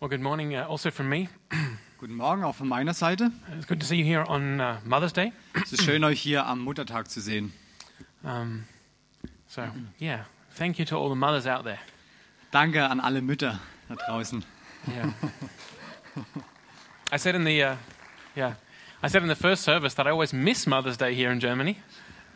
[0.00, 1.28] Well, good morning uh, also from me.
[1.98, 3.32] Guten Morgen auch von meiner Seite.
[3.56, 5.32] It's good to see you here on uh, Mother's Day.
[5.60, 7.52] Es ist schön, euch hier am Muttertag zu sehen.
[8.22, 8.64] Um,
[9.48, 9.64] so,
[9.98, 11.80] yeah, thank you to all the mothers out there.
[12.52, 13.58] Danke an alle Mütter
[13.88, 14.44] da draußen.
[14.86, 15.12] Yeah.
[17.10, 17.76] I said in the, uh,
[18.36, 18.54] yeah,
[19.02, 21.76] I said in the first service that I always miss Mother's Day here in Germany.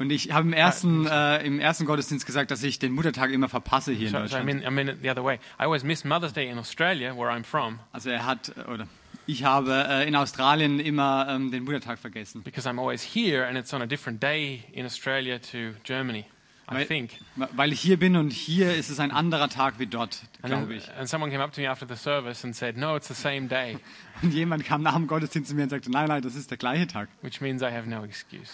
[0.03, 3.49] Und ich habe im ersten, äh, im ersten Gottesdienst gesagt, dass ich den Muttertag immer
[3.49, 4.47] verpasse hier in So, so I Deutschland.
[4.47, 5.37] mean, I mean it the other way.
[5.59, 8.87] I always miss Mother's Day in Australia, where I'm from, Also er hat, äh, oder
[9.27, 12.43] ich habe äh, in Australien immer ähm, den Muttertag vergessen.
[12.43, 16.25] because I'm always here, and it's on a different day in Australia to Germany.
[16.71, 17.11] I Weil- think.
[17.37, 20.67] Weil ich hier bin und hier ist es ein anderer Tag wie dort, And, glaube
[20.69, 20.91] then, ich.
[20.99, 23.47] and someone came up to me after the service and said, "No, it's the same
[23.49, 23.79] day,"
[24.23, 26.59] Und jemand kam nach dem Gottesdienst zu mir und sagte, nein, nein, das ist der
[26.59, 27.09] gleiche Tag.
[27.21, 28.51] which means I have no excuse.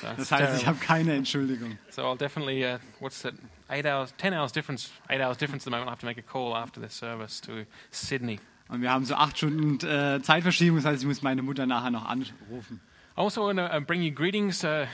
[0.00, 0.66] So, Das heißt, ich terrible.
[0.66, 1.78] habe keine Entschuldigung.
[1.90, 3.34] So I'll definitely, uh, what's that,
[3.68, 5.88] eight hours, ten hours difference, eight hours difference at the moment.
[5.88, 8.40] I'll have to make a call after this service to Sydney.
[8.68, 11.90] Und wir haben so acht Stunden äh, Zeitverschiebung, das heißt, ich muss meine Mutter nachher
[11.90, 12.80] noch anrufen.
[13.16, 14.86] I also want to uh, bring you greetings uh,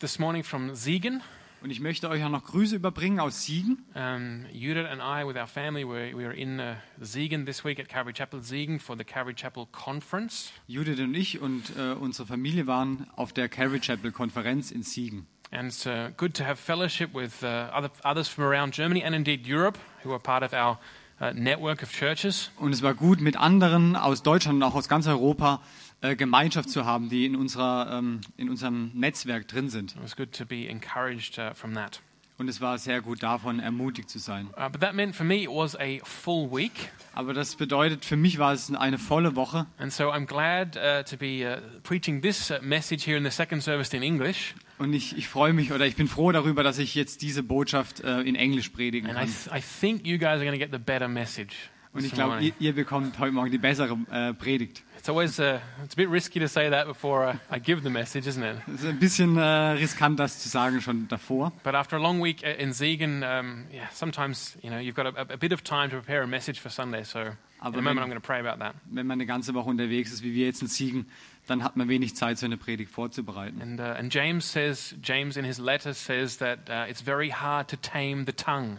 [0.00, 1.22] this morning from Siegen.
[1.62, 3.84] Und ich möchte euch auch noch Grüße überbringen aus Siegen.
[3.94, 7.78] Um, Judith and I, with our family, we we were in uh, Siegen this week
[7.78, 10.52] at Calvary Chapel Siegen for the Calvary Chapel Conference.
[10.66, 15.26] Judith und ich und äh, unsere Familie waren auf der Calvary Chapel Konferenz in Siegen.
[15.50, 19.14] And it's uh, good to have fellowship with uh, other, others from around Germany and
[19.14, 20.78] indeed Europe who are part of our
[21.20, 22.50] uh, network of churches.
[22.56, 25.60] Und es war gut, mit anderen aus Deutschland und auch aus ganz Europa
[26.02, 29.92] äh, Gemeinschaft zu haben, die in, unserer, ähm, in unserem Netzwerk drin sind.
[29.92, 32.00] It was good to be encouraged uh, from that.
[32.38, 34.46] Und es war sehr gut davon, ermutigt zu sein.
[34.56, 36.90] Uh, but that meant for me it was a full week.
[37.12, 39.66] Aber das bedeutet, für mich war es eine volle Woche.
[39.76, 43.30] And so I'm glad uh, to be uh, preaching this uh, message here in the
[43.30, 44.54] second service in English.
[44.78, 48.00] Und ich, ich freue mich oder ich bin froh darüber, dass ich jetzt diese Botschaft
[48.00, 49.28] äh, in Englisch predigen And I, kann.
[49.28, 51.68] th- I think you guys are going to get the better message.
[51.92, 54.84] Und ich glaube, ihr, ihr bekommt heute Morgen die bessere äh, Predigt.
[54.96, 58.26] It's always uh, it's a bit risky to say that before I give the message,
[58.26, 58.58] isn't it?
[58.68, 61.52] Es ist ein bisschen äh, riskant, das zu sagen schon davor.
[61.64, 65.06] But after a long week uh, in Siegen, um, yeah, sometimes you know you've got
[65.06, 67.02] a, a bit of time to prepare a message for Sunday.
[67.02, 68.74] So in Aber a moment, I'm going to pray about that.
[68.90, 71.06] Wenn man eine ganze Woche unterwegs ist, wie wir jetzt in Siegen,
[71.46, 73.62] dann hat man wenig Zeit, so eine Predigt vorzubereiten.
[73.62, 77.68] And uh, and James says James in his letter says that uh, it's very hard
[77.68, 78.78] to tame the tongue.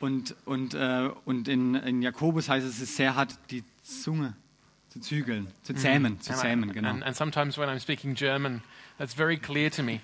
[0.00, 4.34] Und, und, äh, und in, in Jakobus heißt es, es ist sehr hart, die Zunge
[4.90, 6.88] zu zügeln, zu zähmen, zu And I- zähmen, genau.
[6.90, 8.62] and, and sometimes when I'm speaking German,
[8.98, 10.00] that's very clear to me.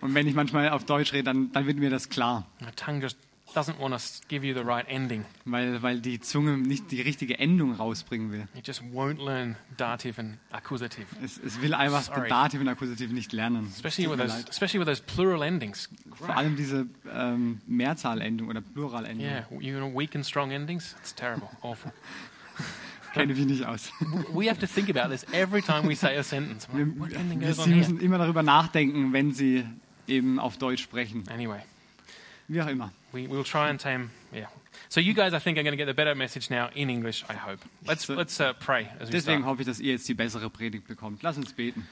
[0.00, 3.00] Und wenn ich manchmal auf Deutsch rede, dann, dann wird mir das klar, My tongue
[3.02, 3.16] just
[3.54, 5.24] doesn't want to give you the right ending.
[5.44, 8.48] weil, weil die Zunge nicht die richtige Endung rausbringen will.
[8.54, 12.28] It just won't learn dative and accusative, Es, es will einfach Sorry.
[12.28, 13.68] Dativ und Akkusativ nicht lernen.
[13.68, 15.88] especially with those, especially with those plural endings.
[16.14, 19.26] Vor allem diese ähm, Mehrzahlendung oder Pluralendung.
[19.26, 20.94] Yeah, you know, weak and strong endings.
[21.00, 21.92] It's terrible, awful.
[23.14, 23.90] Kenne ich nicht aus.
[24.34, 26.68] We have to think about this every time we say a sentence.
[26.70, 27.74] Wir, wir, here?
[27.74, 29.64] müssen immer darüber nachdenken, wenn Sie
[30.06, 31.24] eben auf Deutsch sprechen.
[31.32, 31.60] Anyway,
[32.48, 32.92] Wie auch immer.
[33.12, 34.10] we will try and tame.
[34.32, 34.46] Yeah.
[34.88, 37.24] So you guys, I think, are going to get the better message now in English.
[37.28, 37.60] I hope.
[37.86, 39.44] Let's let's uh, pray as we Deswegen start.
[39.46, 41.22] hoffe ich, dass ihr jetzt die bessere Predigt bekommt.
[41.22, 41.88] Lass uns beten.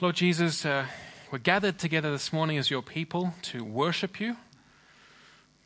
[0.00, 0.84] Lord Jesus, uh,
[1.30, 4.34] we're gathered together this morning as your people to worship you.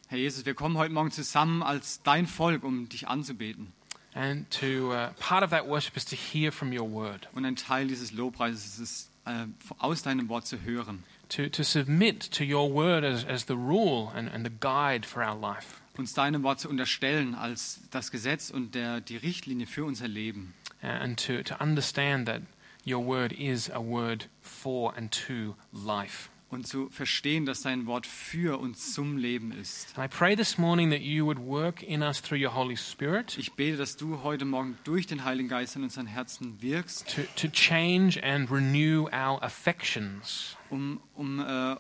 [0.09, 3.73] Herr Jesus, wir kommen heute Morgen zusammen als dein Volk, um dich anzubeten.
[4.15, 7.57] And to uh, part of that worship is to hear from your word, Und ein
[7.57, 9.47] Teil dieses Lobpreises ist es, äh,
[9.79, 11.03] aus deinem Wort zu hören.
[11.31, 15.23] To, to submit to your word as, as the rule and, and the guide for
[15.23, 15.83] our life.
[15.99, 20.55] Uns deinem Wort zu unterstellen als das Gesetz und der, die Richtlinie für unser Leben.
[20.83, 22.43] Uh, and to, to understand that
[22.85, 26.29] your word is a word for and to life.
[26.57, 29.93] Und zu verstehen, dass dein Wort für und zum Leben ist.
[29.95, 33.37] And I pray this morning that you would work in us through your Holy Spirit
[33.37, 37.23] Ich bete, dass du heute Morgen durch den Heiligen Geist in unseren Herzen wirkst, to,
[37.37, 41.77] to change and renew our affections, um, um, äh,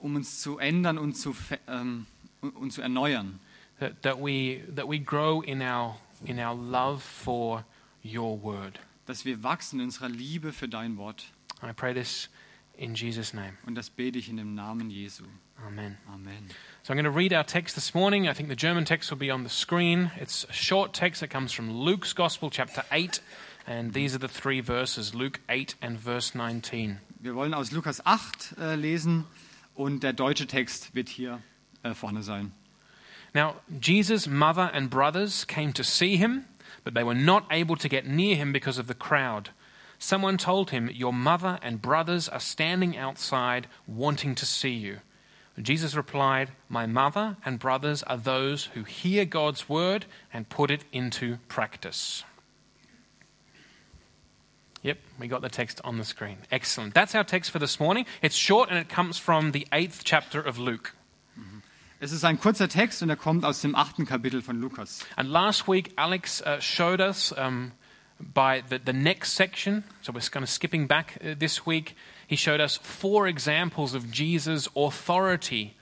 [0.00, 2.06] um uns zu ändern und zu, ver- ähm,
[2.40, 3.40] und zu erneuern.
[3.78, 7.64] that, that, we, that we grow in our, in our love for
[8.02, 8.78] your word.
[9.04, 11.26] Dass wir wachsen in unserer Liebe für dein Wort.
[11.62, 12.30] I pray this
[12.76, 13.56] in Jesus' name.
[13.66, 15.24] Und das bete ich in dem Namen Jesu.
[15.66, 15.96] Amen.
[16.12, 16.50] Amen.
[16.82, 18.28] So I'm going to read our text this morning.
[18.28, 20.10] I think the German text will be on the screen.
[20.20, 23.20] It's a short text that comes from Luke's Gospel, chapter 8.
[23.66, 26.98] And these are the three verses Luke 8 and verse 19.
[27.20, 29.24] Wir wollen aus Lukas 8 äh, lesen
[29.74, 31.40] und der deutsche Text wird hier
[31.82, 32.52] äh, vorne sein.
[33.34, 36.44] Now, Jesus' mother and brothers came to see him,
[36.84, 39.50] but they were not able to get near him because of the crowd.
[40.04, 44.98] Someone told him, Your mother and brothers are standing outside wanting to see you.
[45.58, 50.84] Jesus replied, My mother and brothers are those who hear God's word and put it
[50.92, 52.22] into practice.
[54.82, 56.36] Yep, we got the text on the screen.
[56.52, 56.92] Excellent.
[56.92, 58.04] That's our text for this morning.
[58.20, 60.92] It's short and it comes from the eighth chapter of Luke.
[62.02, 65.02] Es ist ein kurzer Text und er kommt aus dem achten Kapitel von Lukas.
[65.16, 67.72] And last week, Alex uh, showed us um,
[68.32, 72.36] by the, the next section, so we're kind of skipping back uh, this week, he
[72.36, 75.74] showed us four examples of Jesus' authority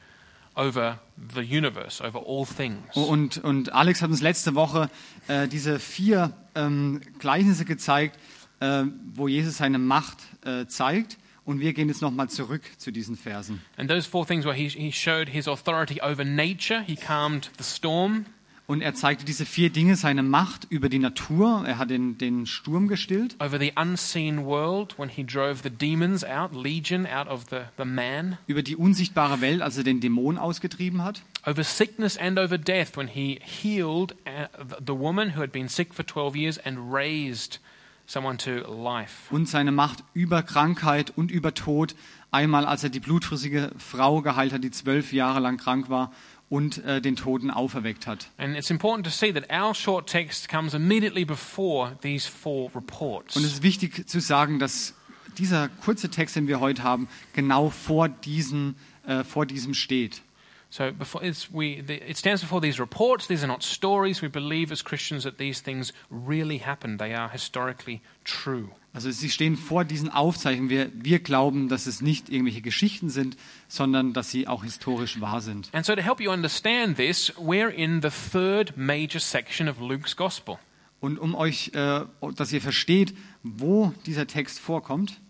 [0.56, 2.94] over the universe, over all things.
[2.94, 4.90] Und, und Alex hat uns letzte Woche
[5.28, 8.18] äh, diese vier ähm, Gleichnisse gezeigt,
[8.60, 8.84] äh,
[9.14, 11.18] wo Jesus seine Macht äh, zeigt.
[11.44, 13.60] Und wir gehen jetzt nochmal zurück zu diesen Versen.
[13.76, 17.64] And those four things where he, he showed his authority over nature, he calmed the
[17.64, 18.26] storm.
[18.72, 21.62] Und er zeigte diese vier Dinge, seine Macht über die Natur.
[21.66, 23.36] Er hat den, den Sturm gestillt.
[23.38, 27.84] over the unseen world when he drove the demons out, legion out of the, the
[27.84, 31.20] man, Über die unsichtbare Welt, als er den Dämon ausgetrieben hat.
[31.44, 34.46] over sickness and over death when he healed uh,
[34.78, 37.60] the woman who had been sick for 12 years and raised
[38.06, 39.28] someone to life.
[39.34, 41.94] Und seine Macht über Krankheit und über Tod.
[42.30, 46.10] Einmal, als er die blutflüssige Frau geheilt hat, die zwölf Jahre lang krank war
[46.52, 48.28] und äh, den Toten auferweckt hat.
[53.36, 54.92] Und es ist wichtig zu sagen, dass
[55.38, 58.76] dieser kurze Text, den wir heute haben, genau vor, diesen,
[59.06, 60.20] äh, vor diesem steht.
[60.72, 63.26] So before it's, we, the, it stands before these reports.
[63.26, 64.22] These are not stories.
[64.22, 66.98] We believe as Christians that these things really happened.
[66.98, 68.70] They are historically true.
[68.94, 70.70] Also sie stehen vor diesen Aufzeichnungen.
[70.70, 73.36] Wir, wir glauben, dass es nicht irgendwelche Geschichten sind,
[73.68, 75.68] sondern dass sie auch historisch wahr sind.
[75.74, 80.16] And so, to help you understand this, we're in the third major section of Luke's
[80.16, 80.58] Gospel.
[81.00, 85.20] Und um euch, äh, dass ihr versteht, wo dieser Text vorkommt,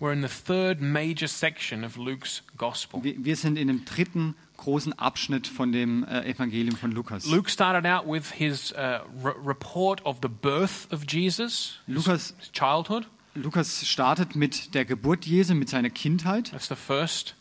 [0.00, 3.04] We're in the third major section of Luke's Gospel.
[3.04, 7.26] wir, wir sind in dem dritten großen Abschnitt von dem äh, Evangelium von Lukas.
[7.26, 12.50] Luke started out with his uh, re- report of the birth of Jesus, Lukas- his
[12.52, 13.06] childhood.
[13.34, 16.50] Lukas startet mit der Geburt Jesu, mit seiner Kindheit.
[16.50, 17.34] That's the first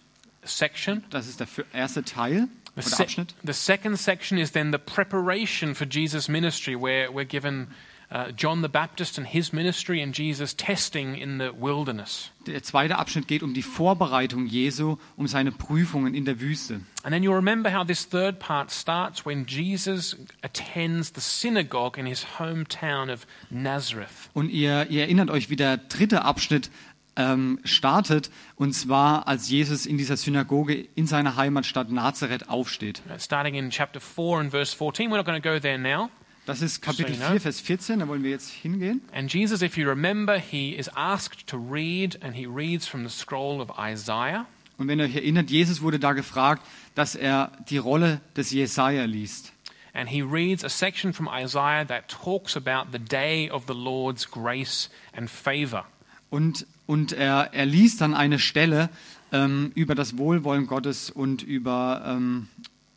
[0.44, 1.04] section.
[1.10, 3.36] Das ist der erste Teil The, se- Abschnitt.
[3.46, 7.68] the second section is then the preparation for Jesus' ministry, where we're given
[8.12, 12.32] uh, John the Baptist and his ministry and Jesus testing in the wilderness.
[12.46, 16.82] Der zweite Abschnitt geht um die Vorbereitung Jesu, um seine Prüfungen in der Wüste.
[17.04, 22.06] And then you'll remember how this third part starts when Jesus attends the synagogue in
[22.06, 24.30] his hometown of Nazareth.
[24.34, 26.70] Und ihr, ihr erinnert euch, wie der dritte Abschnitt
[27.16, 33.02] ähm, startet, und zwar als Jesus in dieser Synagoge in seiner Heimatstadt Nazareth aufsteht.
[33.20, 35.10] Starting in chapter 4 and verse 14.
[35.10, 36.10] We're not going to go there now.
[36.46, 37.32] Das ist Kapitel Schön, ne?
[37.32, 39.02] 4, Vers 14, da wollen wir jetzt hingehen.
[39.14, 43.14] And Jesus, if you remember, he is asked to read, and he reads from the
[43.14, 44.46] scroll of Isaiah.
[44.78, 46.66] Und wenn ihr euch erinnert, Jesus wurde da gefragt,
[46.96, 49.54] dass er die Rolle des Jesaja liest.
[49.94, 54.30] And he reads a section from Isaiah that talks about the day of the Lord's
[54.30, 55.86] grace and favor.
[56.30, 58.90] Und, und er, er liest dann eine Stelle
[59.32, 62.48] ähm, über das Wohlwollen Gottes und über, ähm,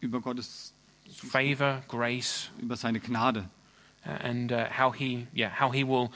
[0.00, 0.73] über Gottes,
[1.24, 3.48] Favor, grace, über seine Gnade.
[4.06, 6.12] uh, and uh, how he, yeah, how he will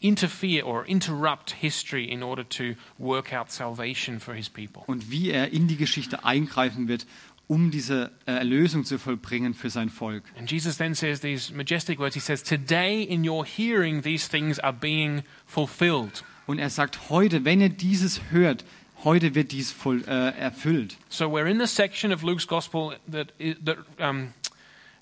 [0.00, 4.82] interfere or interrupt history in order to work out salvation for his people.
[4.86, 7.06] Und wie er in die Geschichte eingreifen wird,
[7.48, 10.24] um diese äh, Erlösung zu vollbringen für sein Volk.
[10.38, 12.14] And Jesus then says these majestic words.
[12.14, 17.44] He says, "Today, in your hearing, these things are being fulfilled." Und er sagt, heute,
[17.44, 18.64] wenn ihr dieses hört,
[19.04, 20.96] heute wird dies voll, äh, erfüllt.
[21.08, 23.32] So we're in the section of Luke's gospel that
[23.64, 24.32] that um,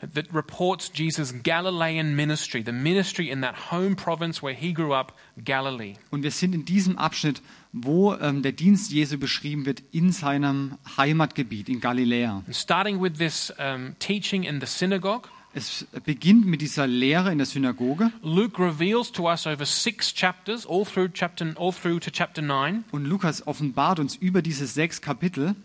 [0.00, 5.12] that reports Jesus' Galilean ministry, the ministry in that home province where he grew up,
[5.44, 5.94] Galilee.
[6.10, 7.42] Und wir sind in diesem Abschnitt,
[7.72, 12.42] wo ähm, der Dienst Jesu beschrieben wird in seinem Heimatgebiet in Galiläa.
[12.46, 17.38] And starting with this um, teaching in the synagogue, Es beginnt mit dieser Lehre in
[17.38, 22.10] der Synagoge Luke reveals to us over six chapters, all through chapter all through to
[22.10, 22.84] chapter nine.
[22.92, 25.56] und Lukas offenbart uns über diese sechs Kapitel.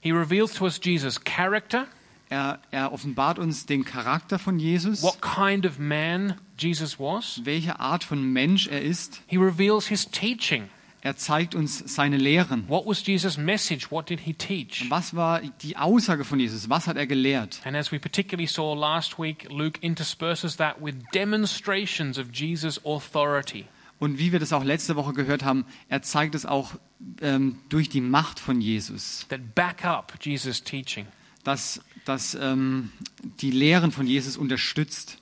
[0.00, 1.86] He reveals to us Jesus' character,
[2.28, 7.40] Er, er offenbart uns den Charakter von Jesus, what kind of man Jesus was.
[7.44, 9.20] welche Art von Mensch er ist.
[9.26, 10.68] He reveals his teaching.
[11.04, 12.68] Er zeigt uns seine Lehren.
[12.68, 13.90] What was Jesus' message?
[13.90, 14.88] What did he teach?
[14.88, 16.70] Was war die Aussage von Jesus?
[16.70, 17.60] Was hat er gelehrt?
[17.64, 23.64] And as we particularly saw last week, Luke intersperses that with demonstrations of Jesus' authority.
[23.98, 26.74] Und wie wir das auch letzte Woche gehört haben, er zeigt es auch
[27.20, 31.06] ähm, durch die Macht von Jesus, that back up Jesus' teaching.
[31.42, 32.92] dass, dass ähm,
[33.40, 35.18] die Lehren von Jesus unterstützt.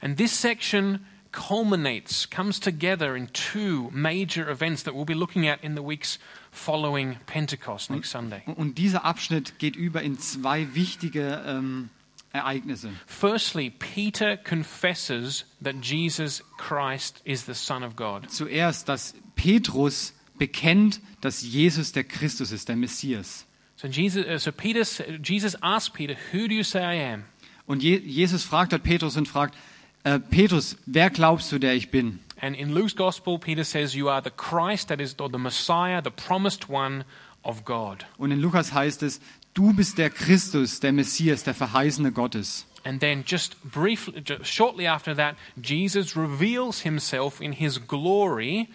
[0.00, 1.04] And this section
[1.34, 6.18] culminates, comes together in two major events that we'll be looking at in the weeks
[6.50, 8.42] following Pentecost next Sunday.
[8.56, 11.90] Und dieser Abschnitt geht über in zwei wichtige ähm,
[12.32, 12.90] Ereignisse.
[13.06, 18.30] Firstly, Peter confesses that Jesus Christ is the Son of God.
[18.30, 23.46] Zuerst, dass Petrus bekennt, dass Jesus der Christus ist, der Messias.
[23.76, 24.82] So Jesus, uh, so Peter,
[25.20, 27.24] Jesus asked Peter, "Who do you say I am?"
[27.66, 29.56] Und Je Jesus fragt dort Petrus und fragt,
[30.04, 32.20] äh, Petrus, wer glaubst du, der ich bin?
[32.40, 36.02] And in Luke's Gospel, Peter says, "You are the Christ, that is, or the Messiah,
[36.02, 37.04] the promised one
[37.42, 39.20] of God." Und in Lukas heißt es,
[39.54, 42.66] du bist der Christus, der Messias, der Verheißene Gottes.
[42.84, 48.68] And then, just briefly, just shortly after that, Jesus reveals himself in his glory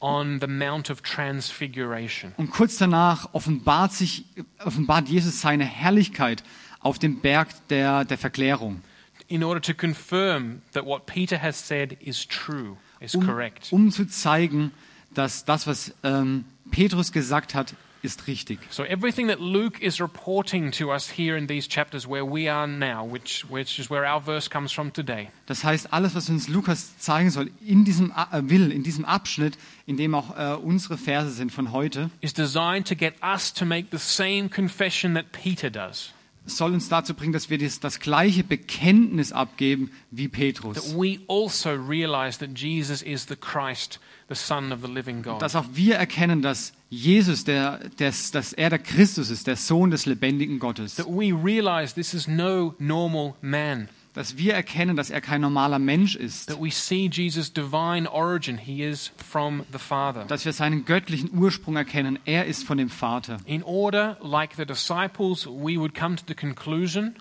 [0.00, 2.32] on the Mount of Transfiguration.
[2.36, 4.24] Und kurz danach offenbart, sich,
[4.64, 6.44] offenbart Jesus seine Herrlichkeit
[6.78, 8.80] auf dem Berg der, der Verklärung,
[9.28, 13.68] in order to confirm that what Peter has said is true, is um, correct.
[13.72, 14.72] um zu zeigen,
[15.14, 18.60] dass das, was ähm, Petrus gesagt hat, ist richtig.
[18.70, 22.66] So everything that Luke is reporting to us here in these chapters where we are
[22.66, 26.48] now, which, which is where our verse comes from today, Das heißt, alles, was uns
[26.48, 30.96] Lukas zeigen soll, in diesem äh, will, in diesem Abschnitt, in dem auch äh, unsere
[30.96, 35.32] Verse sind von heute, is designed to get us to make the same confession that
[35.32, 36.12] Peter does.
[36.48, 40.76] Soll uns dazu bringen, dass wir das, das gleiche Bekenntnis abgeben wie Petrus.
[40.76, 45.40] That we also realize that Jesus is the Christ, the Son of the living God.
[45.42, 49.90] Dass auch wir erkennen, dass Jesus, der, der, dass er der Christus ist, der Sohn
[49.90, 50.96] des lebendigen Gottes.
[50.96, 53.88] That we realize this is no normal man.
[54.18, 56.48] Dass wir erkennen, dass er kein normaler Mensch ist.
[56.48, 58.58] That we see Jesus' divine origin.
[58.58, 60.24] He is from the Father.
[60.24, 62.18] Dass wir seinen göttlichen Ursprung erkennen.
[62.24, 63.36] Er ist von dem Vater.
[63.44, 67.14] In order, like the disciples, we would come to the conclusion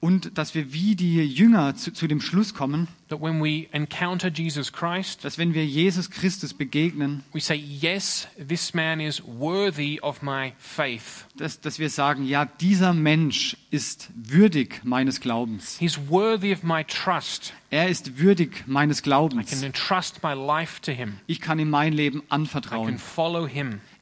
[0.00, 4.28] Und dass wir wie die Jünger zu, zu dem Schluss kommen, that when we encounter
[4.28, 10.00] Jesus Christ, dass wenn wir Jesus Christus begegnen, we say, Yes, this man is worthy
[10.00, 11.26] of my faith.
[11.36, 15.76] dass, dass wir sagen, ja, dieser Mensch ist würdig meines Glaubens.
[15.78, 17.52] He's worthy of my trust.
[17.68, 19.50] Er ist würdig meines I Glaubens.
[19.50, 21.18] can entrust my life to him.
[21.26, 23.00] Ich kann ihm mein Leben I can anvertrauen.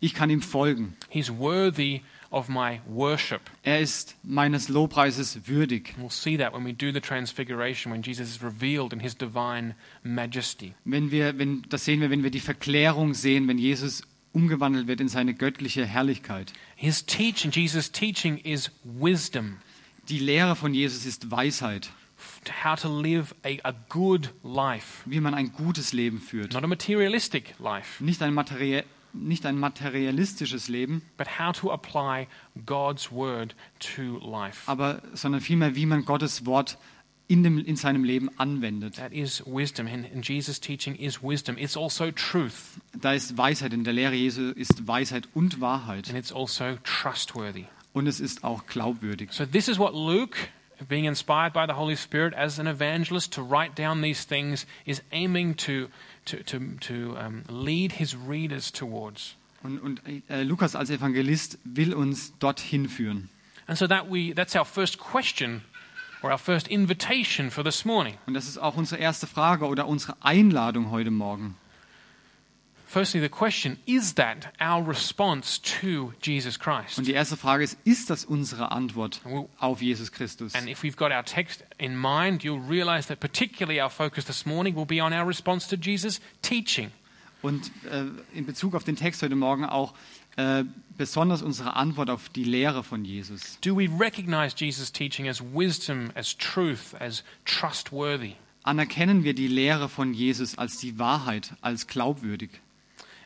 [0.00, 0.96] Ich kann ihm folgen.
[1.08, 3.40] He's worthy of my worship.
[3.62, 5.94] Er ist meines Lobpreises würdig.
[5.98, 9.74] We'll see that when we do the transfiguration, when Jesus is revealed in his divine
[10.02, 10.74] majesty.
[10.84, 15.00] Wenn wir, wenn, das sehen wir, wenn wir die Verklärung sehen, wenn Jesus umgewandelt wird
[15.00, 16.52] in seine göttliche Herrlichkeit.
[16.76, 19.58] His teaching, Jesus' teaching is wisdom,
[20.08, 21.90] Die Lehre von Jesus ist Weisheit,
[22.64, 26.52] how to live a, a good life, wie man ein gutes Leben führt.
[26.52, 28.84] not a materialistic life, Nicht ein, materie
[29.26, 32.26] nicht ein materialistisches Leben, but how to apply
[32.66, 34.62] God's word to life.
[34.70, 36.78] aber, sondern vielmehr, wie man Gottes Wort
[37.26, 38.96] in, dem, in seinem Leben anwendet.
[38.96, 41.58] That is wisdom, and, and Jesus' teaching is wisdom.
[41.58, 42.54] It's also truth,
[42.98, 46.08] Da ist Weisheit, in der Lehre Jesu ist Weisheit und Wahrheit.
[46.08, 47.64] and it's also trustworthy.
[47.92, 49.32] Und es ist auch glaubwürdig.
[49.32, 50.36] So, this is what Luke,
[50.88, 55.02] being inspired by the Holy Spirit as an evangelist to write down these things, is
[55.10, 55.88] aiming to,
[56.30, 59.36] to, to, to um, lead his readers towards.
[59.62, 63.28] Und, und äh, Lukas als Evangelist will uns dorthin führen.
[63.66, 65.62] And so that we, that's our first question
[66.22, 68.14] or our first invitation for this morning.
[68.26, 71.56] Und das ist auch unsere erste Frage oder unsere Einladung heute Morgen.
[72.88, 76.96] Firstly, the question is that our response to Jesus Christ?
[76.96, 79.20] Und die erste Frage ist, ist das unsere Antwort
[79.58, 80.54] auf Jesus Christus?
[80.54, 84.46] And if we've got our text in mind, you'll realize that particularly our focus this
[84.46, 86.90] morning will be on our response to Jesus' teaching.
[87.42, 89.92] Und äh, in Bezug auf den Text heute Morgen auch
[90.36, 90.64] äh,
[90.96, 93.58] besonders unsere Antwort auf die Lehre von Jesus.
[93.60, 98.32] Do we recognize Jesus' teaching as wisdom, as truth, as trustworthy?
[98.62, 102.50] Anerkennen wir die Lehre von Jesus als die Wahrheit, als glaubwürdig?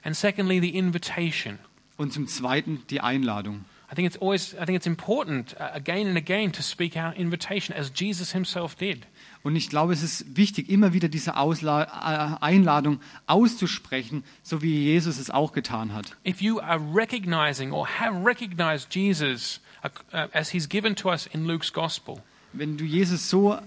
[0.02, 1.58] And secondly, the invitation.
[1.96, 3.64] Und zum Zweiten die Einladung.
[3.92, 7.12] I think it's always, I think it's important uh, again and again to speak our
[7.14, 9.06] invitation as Jesus himself did.
[9.42, 14.84] Und ich glaube, es ist wichtig, immer wieder diese Ausla äh, Einladung auszusprechen, so wie
[14.84, 16.16] Jesus es auch getan hat.
[16.26, 21.26] If you are recognizing or have recognized Jesus uh, uh, as he's given to us
[21.26, 22.22] in Luke's gospel,
[22.54, 23.58] Wenn du Jesus so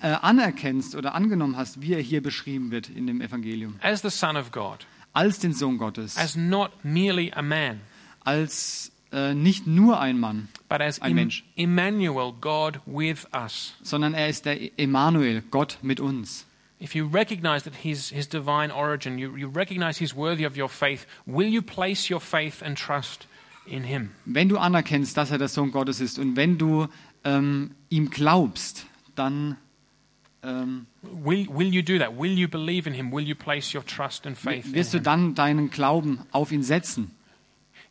[0.00, 4.10] äh, anerkennst oder angenommen hast, wie er hier beschrieben wird in dem Evangelium, as the
[4.10, 7.80] Son of God, als den Sohn Gottes, as not merely a man,
[8.24, 11.44] als äh, nicht nur ein Mann, but as Ein Mensch.
[11.56, 13.74] Emmanuel, God with us.
[13.82, 16.46] sondern er ist der Emmanuel, Gott mit uns.
[16.80, 20.68] If you recognize that his, his divine origin, you, you recognize he's worthy of your
[20.68, 23.28] faith, will you place your faith and trust
[23.66, 24.10] in him?
[24.24, 26.88] Wenn du anerkennst, dass er der Sohn Gottes ist und wenn du
[27.22, 29.56] ähm, ihm glaubst, dann
[30.42, 32.18] ähm, will, will you do that?
[32.18, 33.12] Will you believe in him?
[33.12, 36.62] Will you place your trust and faith in wirst du dann deinen Glauben auf ihn
[36.62, 37.10] setzen.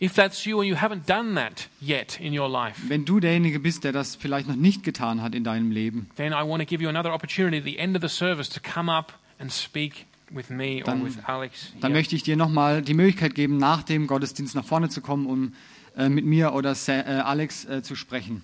[0.01, 3.59] If that's you and you haven't done that yet in your life, Wenn du derjenige
[3.59, 6.65] bist, der das vielleicht noch nicht getan hat in deinem Leben, then I want to
[6.65, 10.07] give you another opportunity at the end of the service to come up and speak
[10.31, 11.71] with me or Dann- with Alex.
[11.79, 11.99] dann here.
[11.99, 15.53] möchte ich dir nochmal die Möglichkeit geben, nach dem Gottesdienst nach vorne zu kommen, um
[15.95, 18.43] äh, mit mir oder Sa äh, Alex äh, zu sprechen.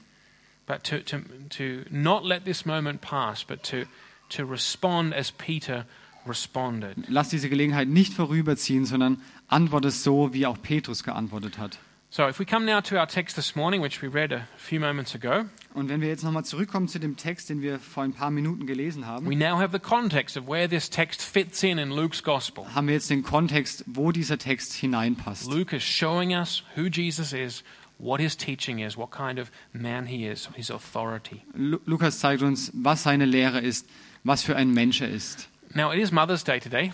[0.67, 1.19] But to, to,
[1.57, 3.85] to not let this moment pass, but to,
[4.29, 5.85] to respond as Peter
[6.27, 6.97] responded.
[7.07, 11.79] Lass diese Gelegenheit nicht vorüberziehen, sondern antworte so, wie auch Petrus geantwortet hat.
[12.09, 14.79] So if we come now to our text this morning, which we read a few
[14.79, 18.13] moments ago, Und wenn wir jetzt nochmal zurückkommen zu dem Text, den wir vor ein
[18.13, 21.77] paar Minuten gelesen haben, we now have the context of where this text fits in
[21.77, 22.65] in Luke's gospel.
[22.73, 25.51] haben wir jetzt den Kontext, wo dieser Text hineinpasst.
[25.51, 27.63] Luke is showing us who Jesus is,
[27.99, 31.41] what his teaching is, what kind of man he is, his authority.
[31.53, 33.87] Lu Lukas zeigt uns, was seine Lehre ist,
[34.23, 35.47] was für ein Mensch er ist.
[35.73, 36.93] Now, it is Mother's Day today,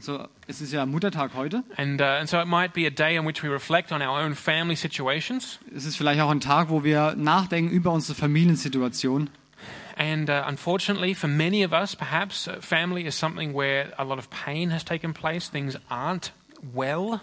[0.00, 1.62] So, es ist ja Muttertag heute.
[1.76, 4.20] and, uh, and so it might be a day in which we reflect on our
[4.20, 5.58] own family situations.
[5.74, 9.30] Es ist vielleicht auch ein Tag, wo wir nachdenken über unsere Familiensituation.
[9.96, 14.18] And uh, unfortunately, for many of us, perhaps uh, family is something where a lot
[14.18, 16.32] of pain has taken place, things aren't
[16.74, 17.20] well.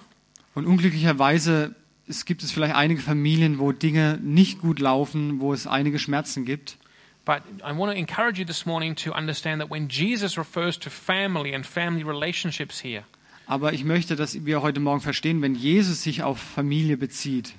[0.55, 1.75] Und unglücklicherweise
[2.07, 6.45] es gibt es vielleicht einige Familien, wo Dinge nicht gut laufen, wo es einige Schmerzen
[6.45, 6.77] gibt.
[7.23, 10.89] But I want to encourage you this morning to understand that when Jesus refers to
[10.89, 13.03] family and family relationships here,
[13.45, 17.53] Aber ich möchte, dass wir heute Morgen verstehen, wenn Jesus sich auf Familie bezieht,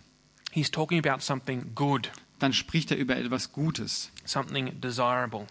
[0.50, 5.46] he's talking about something good, dann spricht er über etwas Gutes, something desirable.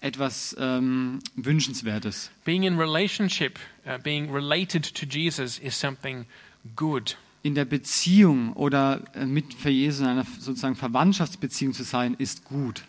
[0.00, 2.30] etwas ähm, Wünschenswertes.
[2.44, 6.26] Being in relationship, uh, being related to Jesus is something
[6.76, 7.16] good.
[7.42, 12.44] In der Beziehung oder äh, mit für Jesus in einer sozusagen Verwandtschaftsbeziehung zu sein, ist
[12.44, 12.84] gut.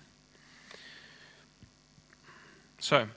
[2.79, 3.07] So,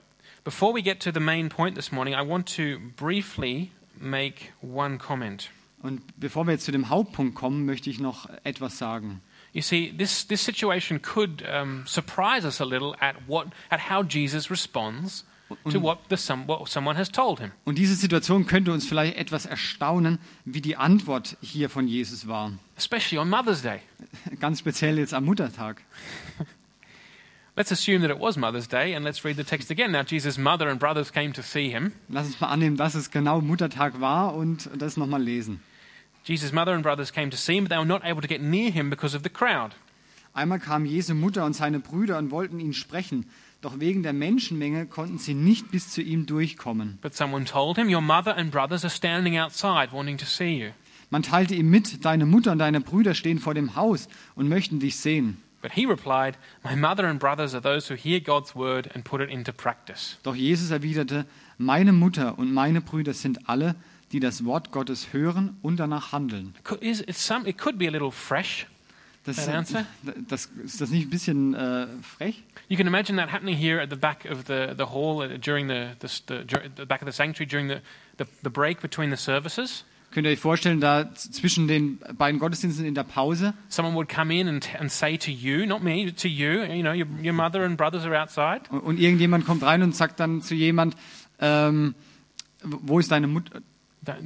[0.43, 4.97] before we get to the main point this morning, I want to briefly make one
[4.97, 5.49] comment.
[5.81, 9.21] Und bevor wir jetzt zu dem Hauptpunkt kommen, möchte ich noch etwas sagen.
[9.51, 14.03] You see, this, this situation could um, surprise us a little at, what, at how
[14.03, 15.25] Jesus responds
[15.71, 17.51] to what, the, some, what someone has told him.
[17.65, 22.51] Und diese Situation könnte uns vielleicht etwas erstaunen, wie die Antwort hier von Jesus war.
[22.77, 23.79] especially on Mother's Day.
[24.39, 25.81] Ganz speziell jetzt am Muttertag.
[27.55, 29.91] Let's assume that it was Mother's Day and let's read the text again.
[29.91, 31.91] Now, Jesus' mother and brothers came to see him.
[32.09, 35.61] Lass uns mal annehmen, dass es genau Muttertag war und das nochmal lesen.
[36.23, 38.41] Jesus' mother and brothers came to see him, but they were not able to get
[38.41, 39.75] near him because of the crowd.
[40.33, 43.27] Einmal kamen Jesu Mutter und seine Brüder und wollten ihn sprechen,
[43.63, 46.99] doch wegen der Menschenmenge konnten sie nicht bis zu ihm durchkommen.
[47.01, 50.71] But someone told him, Your mother and brothers are standing outside wanting to see you.
[51.09, 54.79] Man teilte ihm mit, deine Mutter und deine Brüder stehen vor dem Haus und möchten
[54.79, 55.37] dich sehen.
[55.61, 59.21] But he replied, My mother and brothers are those who hear God's word and put
[59.21, 60.17] it into practice.
[60.23, 61.25] Doch Jesus erwiderte,
[61.57, 63.75] meine Mutter und meine Brüder sind alle,
[64.11, 66.53] die das Wort Gottes hören und danach handeln.
[66.81, 68.67] It could be a little fresh.
[69.25, 69.85] Das, That answer?
[70.27, 72.43] das, ist das nicht ein bisschen äh, frech?
[72.67, 75.69] You can imagine that happening here at the back of the, the hall uh, during
[75.69, 77.81] the, the, the, the back of the sanctuary during the,
[78.17, 79.85] the, the break between the services.
[80.11, 84.31] Könnt ihr euch vorstellen, da zwischen den beiden Gottesdiensten in der Pause, Someone would come
[84.31, 87.63] in and, and say to you, not me, to you, you know, your, your mother
[87.63, 88.69] and brothers are outside.
[88.69, 90.95] und, und irgendjemand kommt rein und sagt dann zu jemand,
[91.39, 91.95] ähm,
[92.61, 93.61] wo ist deine Mutter?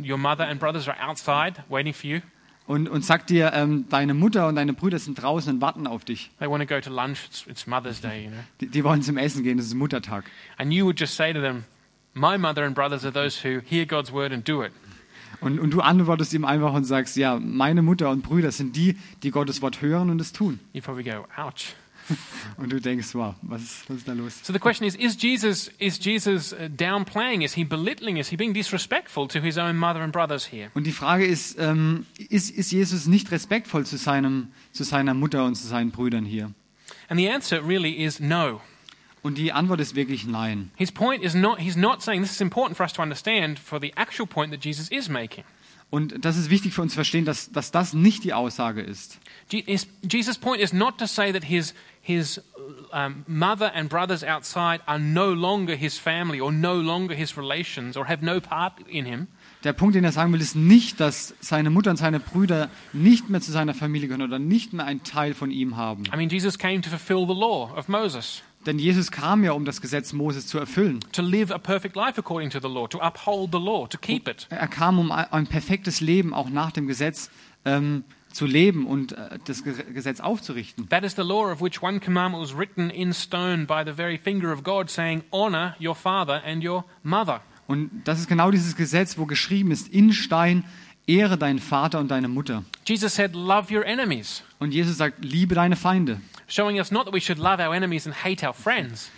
[0.04, 2.22] Your mother and brothers are outside waiting for you.
[2.68, 6.04] Und, und sagt dir, ähm, deine Mutter und deine Brüder sind draußen und warten auf
[6.04, 6.32] dich.
[6.38, 7.26] They want to go to lunch.
[7.26, 8.40] It's, it's Mother's Day, you know.
[8.60, 10.26] Die, die wollen zum Essen gehen, es ist Muttertag.
[10.58, 11.64] And you would just say to them,
[12.14, 14.72] My mother and brothers are those who hear God's word and do it.
[15.40, 18.98] Und, und du antwortest ihm einfach und sagst, ja, meine Mutter und Brüder sind die,
[19.24, 20.60] die Gottes Wort hören und es tun.
[20.74, 21.76] You probably go, Ouch.
[22.58, 24.34] Und du denkst, wow, was, ist- was ist da los?
[24.44, 27.42] So the question is Is Jesus, is Jesus uh, downplaying?
[27.42, 28.18] Is he belittling?
[28.18, 30.70] Is he being disrespectful to his own mother and brothers here?
[30.74, 35.46] Und die Frage ist, ähm, ist, ist Jesus nicht respektvoll zu, seinem, zu seiner Mutter
[35.46, 36.52] und zu seinen Brüdern hier?
[37.10, 38.62] And the answer really is no.
[39.24, 40.72] Und die Antwort ist wirklich nein.
[40.76, 43.80] His point is not, he's not saying, this is important for us to understand for
[43.82, 45.44] the actual point that Jesus is making.
[45.90, 49.20] Und das ist wichtig für uns zu verstehen, dass, dass das nicht die Aussage ist.
[49.50, 51.74] Je- is- Jesus' point is not to say that his,
[52.08, 52.42] his
[52.94, 57.98] um, mother and brothers outside are no longer his family or no longer his relations
[57.98, 59.28] or have no part in him.
[59.66, 63.30] Der Punkt, den er sagen will, ist nicht, dass seine Mutter und seine Brüder nicht
[63.30, 66.04] mehr zu seiner Familie gehören oder nicht mehr ein Teil von ihm haben.
[66.14, 68.42] I mean, Jesus came to fulfill the law of Moses.
[68.66, 71.02] Denn Jesus kam ja, um das Gesetz Moses zu erfüllen.
[71.12, 74.30] to live a perfect life according to the law, to uphold the law, to keep
[74.30, 74.48] it.
[74.50, 77.30] Er kam, um ein ein perfektes Leben auch nach dem Gesetz
[77.66, 78.06] ähm,
[78.38, 80.88] zu leben und äh, das Ge Gesetz aufzurichten.
[80.90, 84.18] That is the law of which one commandment was written in stone by the very
[84.18, 87.42] finger of God, saying, Honor your father and your mother.
[87.68, 90.64] Und das ist genau dieses Gesetz, wo geschrieben ist, in Stein,
[91.06, 92.64] ehre deinen Vater und deine Mutter.
[92.86, 96.22] Jesus said, Love your enemies, Und Jesus sagt, liebe deine Feinde.
[96.48, 99.12] showing us not that we should love our enemies and hate our friends,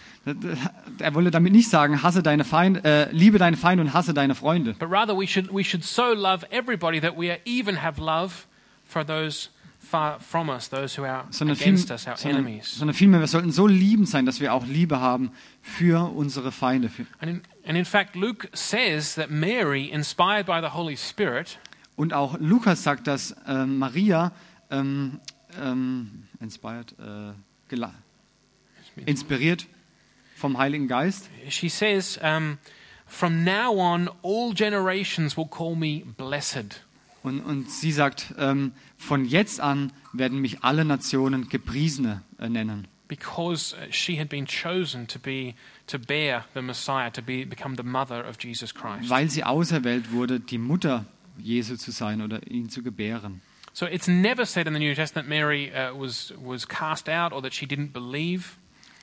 [0.99, 4.35] Er wolle damit nicht sagen, hasse deine Feinde, äh, liebe deine Feinde und hasse deine
[4.35, 8.45] Freunde, but rather we should, we should so love everybody that we even have love
[8.89, 9.49] for those
[9.79, 12.77] far from us, those who are sondern, viel, against us, our sondern, enemies.
[12.77, 16.89] sondern vielmehr, wir sollten so liebend sein, dass wir auch Liebe haben für unsere Feinde.
[16.89, 21.59] Für, And in, and in fact, Luke says that Mary, inspired by the Holy Spirit,
[21.95, 24.31] und auch Lukas sagt, dass äh, Maria
[24.71, 25.19] ähm,
[25.61, 27.33] ähm, inspired, äh,
[29.05, 29.67] inspiriert
[30.35, 32.57] vom Heiligen Geist, she says, um,
[33.05, 36.83] From now on, all generations will call me blessed.
[37.23, 42.87] Und, und sie sagt, ähm, von jetzt an werden mich alle Nationen Gepriesene äh, nennen,
[43.09, 45.55] because uh, she had been chosen to be
[45.87, 49.09] to bear the Messiah, to be become the mother of Jesus Christ.
[49.09, 51.05] weil sie auserwählt wurde, die Mutter
[51.37, 53.41] Jesu zu sein oder ihn zu gebären.
[53.73, 57.41] So it's never said in the New Testament Mary uh, was was cast out or
[57.41, 58.57] that she didn't believe.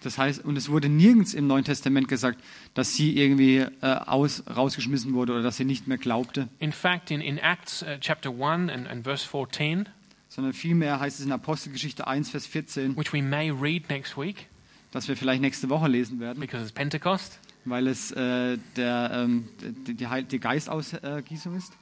[0.07, 2.41] Das heißt, und es wurde nirgends im Neuen Testament gesagt,
[2.75, 7.11] dass sie irgendwie äh, aus, rausgeschmissen wurde oder dass sie nicht mehr glaubte, In fact,
[7.11, 9.89] in, in Acts uh, chapter 1 and, and verse 14,
[10.29, 14.47] sondern vielmehr heißt es in Apostelgeschichte 1, Vers 14, which we may read next week
[14.93, 19.49] dass wir vielleicht nächste Woche lesen werden, because it's Pentecost, weil es äh, der, ähm,
[19.89, 21.73] die, die, Heil- die Geistausgießung ist.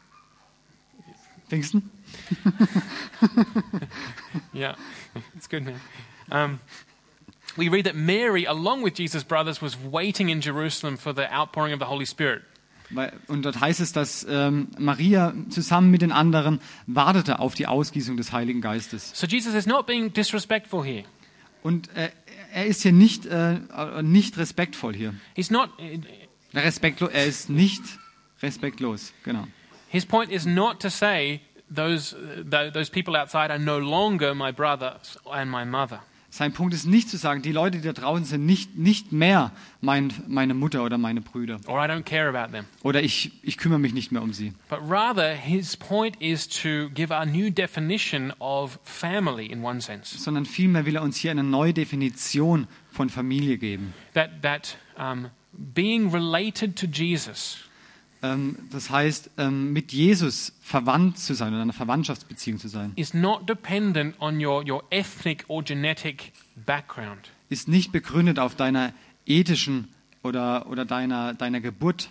[1.51, 1.91] Pfingsten?
[4.55, 4.77] Yeah,
[5.37, 5.79] it's good, man.
[6.31, 6.59] Um,
[7.57, 11.73] we read that Mary, along with Jesus' brothers, was waiting in Jerusalem for the outpouring
[11.73, 12.43] of the Holy Spirit.
[13.29, 18.17] Und dort heißt es, dass ähm, Maria zusammen mit den anderen wartete auf die Ausgießung
[18.17, 19.11] des Heiligen Geistes.
[19.15, 21.05] So Jesus is not being disrespectful here.
[21.63, 22.11] Und äh,
[22.53, 23.59] er ist hier nicht, äh,
[24.03, 25.15] nicht respektvoll hier.
[25.35, 25.71] He's not.
[26.53, 27.83] Respektlo er ist nicht
[28.43, 29.47] respektlos, genau.
[29.89, 31.41] His point is not to say
[31.75, 32.15] those
[32.51, 36.01] th- those people outside are no longer my brothers and my mother.
[36.35, 39.53] Sein Punkt ist nicht zu sagen, die Leute, die da draußen sind, nicht, nicht mehr
[39.81, 41.61] mein, meine Mutter oder meine Brüder.
[41.69, 42.65] or I don't care about them.
[42.83, 44.53] Oder ich, ich kümmere mich nicht mehr um sie.
[44.69, 50.19] But rather, his point is to give a new definition of family in one sense.
[50.19, 53.95] Sondern vielmehr will er uns hier eine neue Definition von Familie geben.
[54.15, 57.59] That, that um, being related to Jesus
[58.71, 63.49] das heißt, ähm, mit Jesus verwandt zu sein oder eine Verwandtschaftsbeziehung zu sein, is not
[63.49, 66.33] dependent on your, your ethnic or genetic
[66.65, 67.31] background.
[67.51, 68.95] ist nicht begründet auf deiner
[69.27, 69.89] ethischen
[70.23, 72.09] oder, oder deiner, deiner Geburt,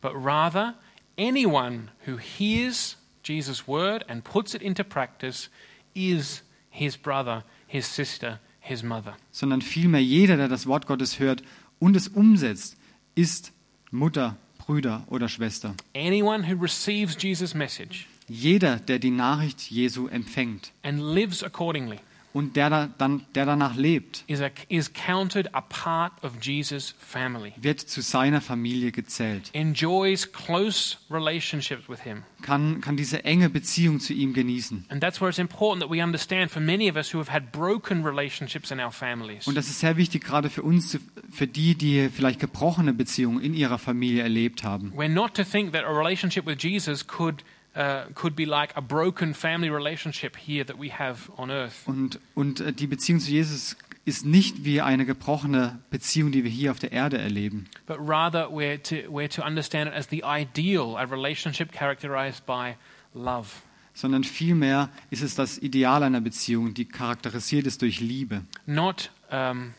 [0.00, 0.74] but rather
[1.18, 5.50] anyone who hears Jesus' word and puts it into practice
[5.94, 9.16] is his brother, his sister, his mother.
[9.32, 11.42] sondern vielmehr jeder, der das Wort Gottes hört
[11.80, 12.76] und es umsetzt,
[13.14, 13.52] ist
[13.90, 15.74] Mutter, Brüder oder Schwester.
[15.96, 21.98] Anyone who receives Jesus' message Jeder, der die Nachricht Jesu empfängt and lives accordingly
[22.32, 26.94] und der, da, dann, der danach lebt, is, a, is counted a part of Jesus'
[26.98, 32.22] family, wird zu seiner Familie gezählt, enjoys close relationships with him.
[32.42, 34.84] kann, kann diese enge Beziehung zu ihm genießen.
[34.88, 37.52] And that's where it's important that we understand for many of us who have had
[37.52, 39.46] broken relationships in our families.
[39.46, 40.98] Und das ist sehr wichtig, gerade für uns,
[41.30, 44.92] für die, die vielleicht gebrochene Beziehungen in ihrer Familie erlebt haben.
[44.96, 47.44] We're not to think that a relationship with Jesus could,
[47.76, 51.86] uh, could be like a broken family relationship here that we have on earth.
[51.86, 56.50] Und, und äh, die Beziehung zu Jesus ist nicht wie eine gebrochene Beziehung, die wir
[56.50, 60.22] hier auf der Erde erleben, but rather we're to, we're to understand it as the
[60.26, 62.74] ideal, a relationship characterized by
[63.14, 63.48] love.
[63.94, 68.42] sondern vielmehr ist es das Ideal einer Beziehung, die charakterisiert ist durch Liebe.
[68.66, 69.74] Not, um,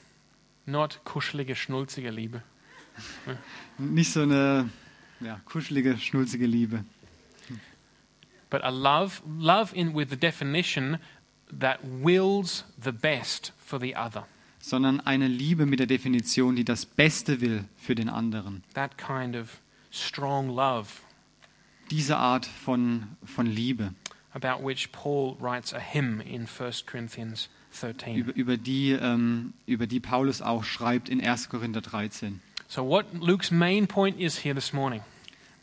[0.65, 2.43] not kuschelige, schnulzige Liebe.
[3.77, 4.69] Nicht so eine
[5.19, 6.85] ja, kuschelige, schnulzige Liebe,
[8.53, 10.99] but a love, love in, with the definition
[11.51, 14.25] that wills the best for the other.
[14.59, 18.63] sondern eine Liebe mit der Definition, die das Beste will für den anderen.
[18.75, 19.59] That kind of
[19.91, 21.01] strong love
[21.89, 23.93] Diese Art von, von Liebe,
[24.33, 27.49] about which Paul writes a hymn in 1 Corinthians
[27.81, 28.15] 13.
[28.15, 31.49] über, über, die, ähm, über die Paulus auch schreibt in 1.
[31.49, 32.39] Korinther 13.
[32.67, 35.01] So, what Luke's main point is here this morning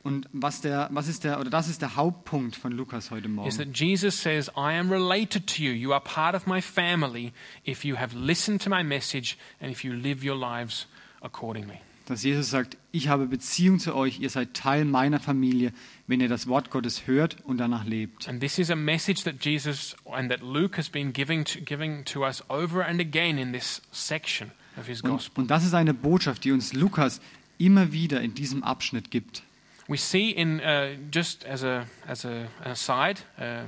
[0.02, 3.34] Und was, der, was ist der, oder das ist der Hauptpunkt von Lukas heute is
[3.34, 3.56] Morgen.
[3.58, 5.72] that Jesus says, I am related to you.
[5.72, 7.32] You are part of my family
[7.66, 10.86] if you have listened to my message and if you live your lives
[11.20, 11.78] accordingly.
[12.06, 15.72] Dass Jesus sagt, ich habe Beziehung zu euch, ihr seid Teil meiner Familie,
[16.08, 18.26] wenn ihr das Wort Gottes hört und danach lebt.
[18.26, 22.04] And this is a message that Jesus and that Luke has been giving to, giving
[22.06, 25.42] to us over and again in this section of his Und, gospel.
[25.42, 27.20] und das ist eine Botschaft, die uns Lukas
[27.58, 29.44] immer wieder in diesem Abschnitt gibt.
[29.90, 33.64] We see in uh, just as a as a an aside, uh,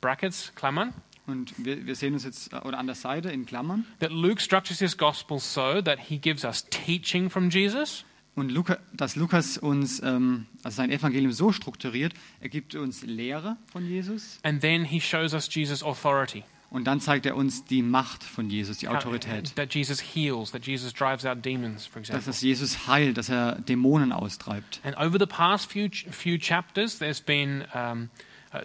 [0.00, 0.94] brackets, Klammern,
[1.26, 4.40] Und wir, wir sehen uns jetzt, äh, oder an der Seite in Klammern, that Luke
[4.40, 8.04] structures his gospel so that he gives us teaching from Jesus,
[8.36, 13.56] und Luca, dass Lukas uns, ähm, also sein Evangelium so strukturiert, er gibt uns Lehre
[13.72, 14.38] von Jesus.
[14.42, 16.44] And then he shows us Jesus' authority.
[16.70, 19.54] Und dann zeigt er uns die Macht von Jesus, die Autorität.
[19.56, 22.26] That Jesus heals, that Jesus drives out demons, for Dass example.
[22.26, 24.80] das Jesus heilt, dass er Dämonen austreibt.
[24.84, 28.10] And over the past few few chapters, there's been um,
[28.52, 28.60] uh,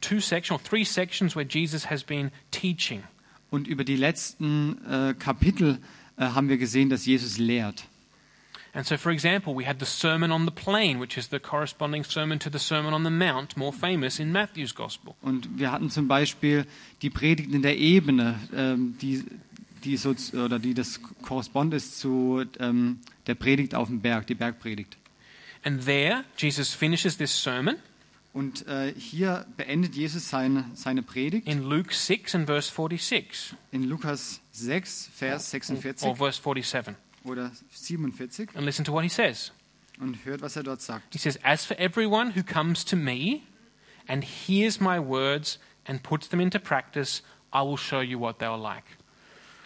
[0.00, 3.02] two sections, or three sections where Jesus has been teaching.
[3.50, 5.78] Und über die letzten äh, Kapitel
[6.16, 7.84] äh, haben wir gesehen, dass Jesus lehrt.
[8.74, 12.02] And so, for example, we had the Sermon on the Plain, which is the corresponding
[12.02, 15.14] sermon to the Sermon on the Mount, more famous in Matthew's Gospel.
[15.22, 16.66] Und wir hatten zum Beispiel
[17.00, 19.22] die Predigten in der Ebene, ähm, die,
[19.84, 24.34] die, so, oder die das korrespond ist zu ähm, der Predigt auf dem Berg, die
[24.34, 24.96] Bergpredigt.
[25.62, 27.76] And there, Jesus finishes this sermon
[28.34, 33.84] Und äh, hier beendet Jesus seine, seine Predigt in Luke 6 and verse 46, in
[33.84, 36.96] Lukas 6, Vers or 46 verse 47.
[37.24, 39.52] oder 47 And listen to what he says.
[40.00, 41.12] und hört, was er dort sagt.
[41.12, 43.42] He says, As for everyone who comes to me
[44.06, 48.46] and hears my words and puts them into practice, I will show you what they
[48.46, 48.84] are like.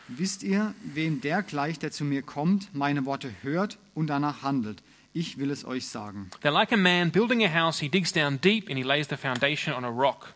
[0.09, 4.83] Wisst ihr, wem der gleicht, der zu mir kommt, meine Worte hört und danach handelt?
[5.13, 6.31] Ich will es euch sagen.
[6.43, 9.17] They're like a man building a house, he digs down deep and he lays the
[9.17, 10.35] foundation on a rock.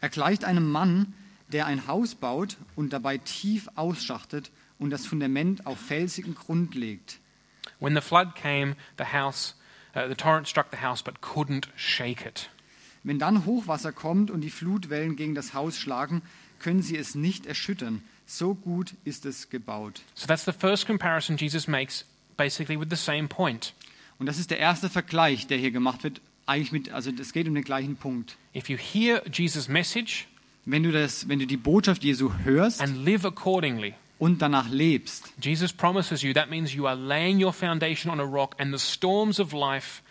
[0.00, 1.14] Er gleicht einem Mann,
[1.52, 7.18] der ein Haus baut und dabei tief ausschachtet und das Fundament auf felsigen Grund legt.
[7.80, 9.54] When the flood came, the house,
[9.94, 12.50] uh, the torrent struck the house but couldn't shake it.
[13.02, 16.22] Wenn dann Hochwasser kommt und die Flutwellen gegen das Haus schlagen,
[16.58, 18.02] können sie es nicht erschüttern.
[18.26, 20.02] So gut ist es gebaut.
[20.14, 22.04] So that's the first comparison Jesus makes,
[22.36, 23.74] basically with the same point.
[24.18, 26.20] Und das ist der erste Vergleich, der hier gemacht wird.
[26.46, 28.36] Eigentlich mit, also es geht um den gleichen Punkt.
[28.54, 30.26] If you hear Jesus' message
[30.68, 35.32] Wenn du, das, wenn du die Botschaft Jesu hörst and live accordingly, und danach lebst,
[35.40, 38.78] Jesus promises you that means you are laying your foundation on a rock and the
[38.78, 40.02] storms of life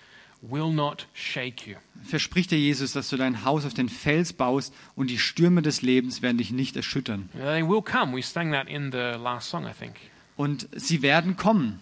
[0.41, 1.75] will not shake you.
[2.03, 5.81] verspricht dir Jesus, dass du dein Haus auf den Fels baust und die Stürme des
[5.81, 7.29] Lebens werden dich nicht erschüttern.
[7.33, 8.15] They will come.
[8.15, 9.95] We sang that in the last song, I think.
[10.35, 11.81] Und sie werden kommen.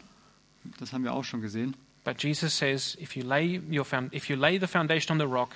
[0.79, 1.75] Das haben wir auch schon gesehen.
[2.03, 5.51] But Jesus says, if you lay, your if you lay the foundation on the rock,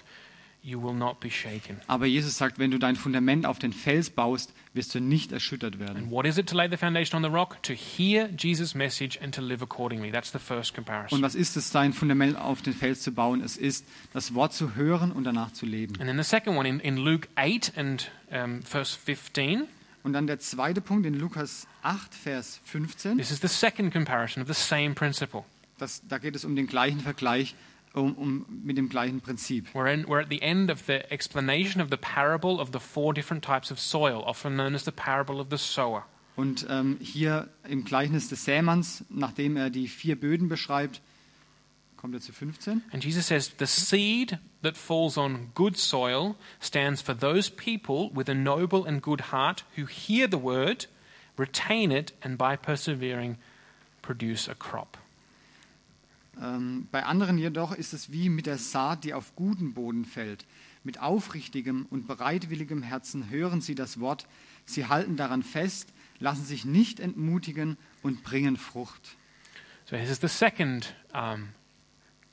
[0.68, 1.80] you will not be shaken.
[1.88, 5.80] Aber Jesus sagt, wenn du dein Fundament auf den Fels baust, wirst du nicht erschüttert
[5.80, 5.98] werden.
[5.98, 7.62] And what is it to lay the foundation on the rock?
[7.64, 10.12] To hear Jesus' message and to live accordingly.
[10.12, 11.22] That's the first Und comparison.
[11.22, 13.42] was ist es, dein Fundament auf den Fels zu bauen?
[13.42, 15.96] Es ist, das Wort zu hören und danach zu leben.
[16.00, 19.64] And then the second one in, in Luke 8 and um, verse 15,
[20.04, 23.18] Und dann der zweite Punkt in Lukas 8, Vers 15.
[23.18, 25.44] this is the second comparison of the same principle.
[25.78, 27.56] Das, da geht es um den gleichen Vergleich,
[27.98, 29.74] um, um, mit dem gleichen Prinzip.
[29.74, 33.14] We're, in, we're at the end of the explanation of the parable of the four
[33.14, 36.06] different types of soil, often known as the parable of the sower.
[36.36, 41.02] Und ähm, hier im Gleichnis des Sämanns, nachdem er die vier Böden beschreibt,
[41.98, 42.84] kommt er zu 15.
[42.92, 48.30] And Jesus says, The seed that falls on good soil stands for those people with
[48.30, 50.88] a noble and good heart who hear the word,
[51.38, 53.38] retain it, and by persevering
[54.04, 54.98] produce a crop.
[56.42, 60.46] Ähm, bei anderen jedoch ist es wie mit der Saat, die auf guten Boden fällt.
[60.84, 64.28] Mit aufrichtigem und bereitwilligem Herzen hören sie das Wort,
[64.66, 69.18] sie halten daran fest, lassen sich nicht entmutigen und bringen Frucht.
[69.90, 71.50] So this is the second um,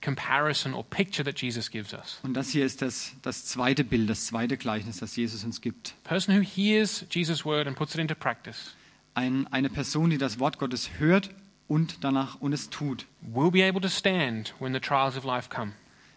[0.01, 2.21] comparison or picture that Jesus gives us.
[2.23, 5.95] Und das hier ist das, das zweite Bild, das zweite Gleichnis, das Jesus uns gibt.
[6.05, 8.75] person who hears Jesus' word and puts it into practice
[9.14, 11.31] Ein, eine Person, die das Wort Gottes hört
[11.68, 15.48] und danach und es tut, will be able to stand when the trials of life
[15.48, 15.72] come.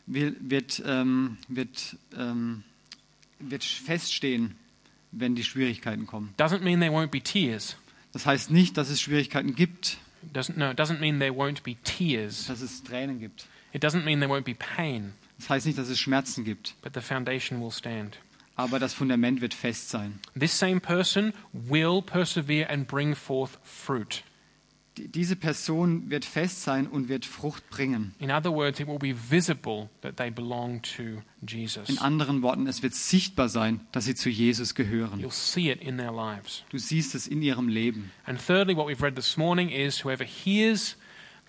[0.06, 2.64] will, wird, ähm, wird, ähm,
[3.40, 4.56] wird feststehen,
[5.12, 6.34] wenn die Schwierigkeiten kommen.
[6.38, 7.78] Doesn't mean there won't be tears.
[8.14, 9.98] Das heißt nicht, dass es Schwierigkeiten gibt,
[10.34, 12.48] Doesn't no, it doesn't mean there won't be tears.
[12.48, 13.46] dass es Tränen gibt.
[13.74, 16.94] It doesn't mean there won't be pain, Das heißt nicht, dass es Schmerzen gibt, but
[16.96, 18.18] the foundation will stand.
[18.56, 20.20] aber das Fundament wird fest sein.
[20.38, 24.24] This same person will persevere and bring forth fruit.
[24.98, 28.14] Die- Diese Person wird fest sein und wird Frucht bringen.
[28.20, 31.88] In other words, it will be visible that they belong to Jesus.
[31.90, 35.20] In anderen Worten, es wird sichtbar sein, dass sie zu Jesus gehören.
[35.22, 36.64] You'll see it in their lives.
[36.70, 38.12] Du siehst es in ihrem Leben.
[38.26, 40.98] And thirdly, what we've read this morning is whoever hears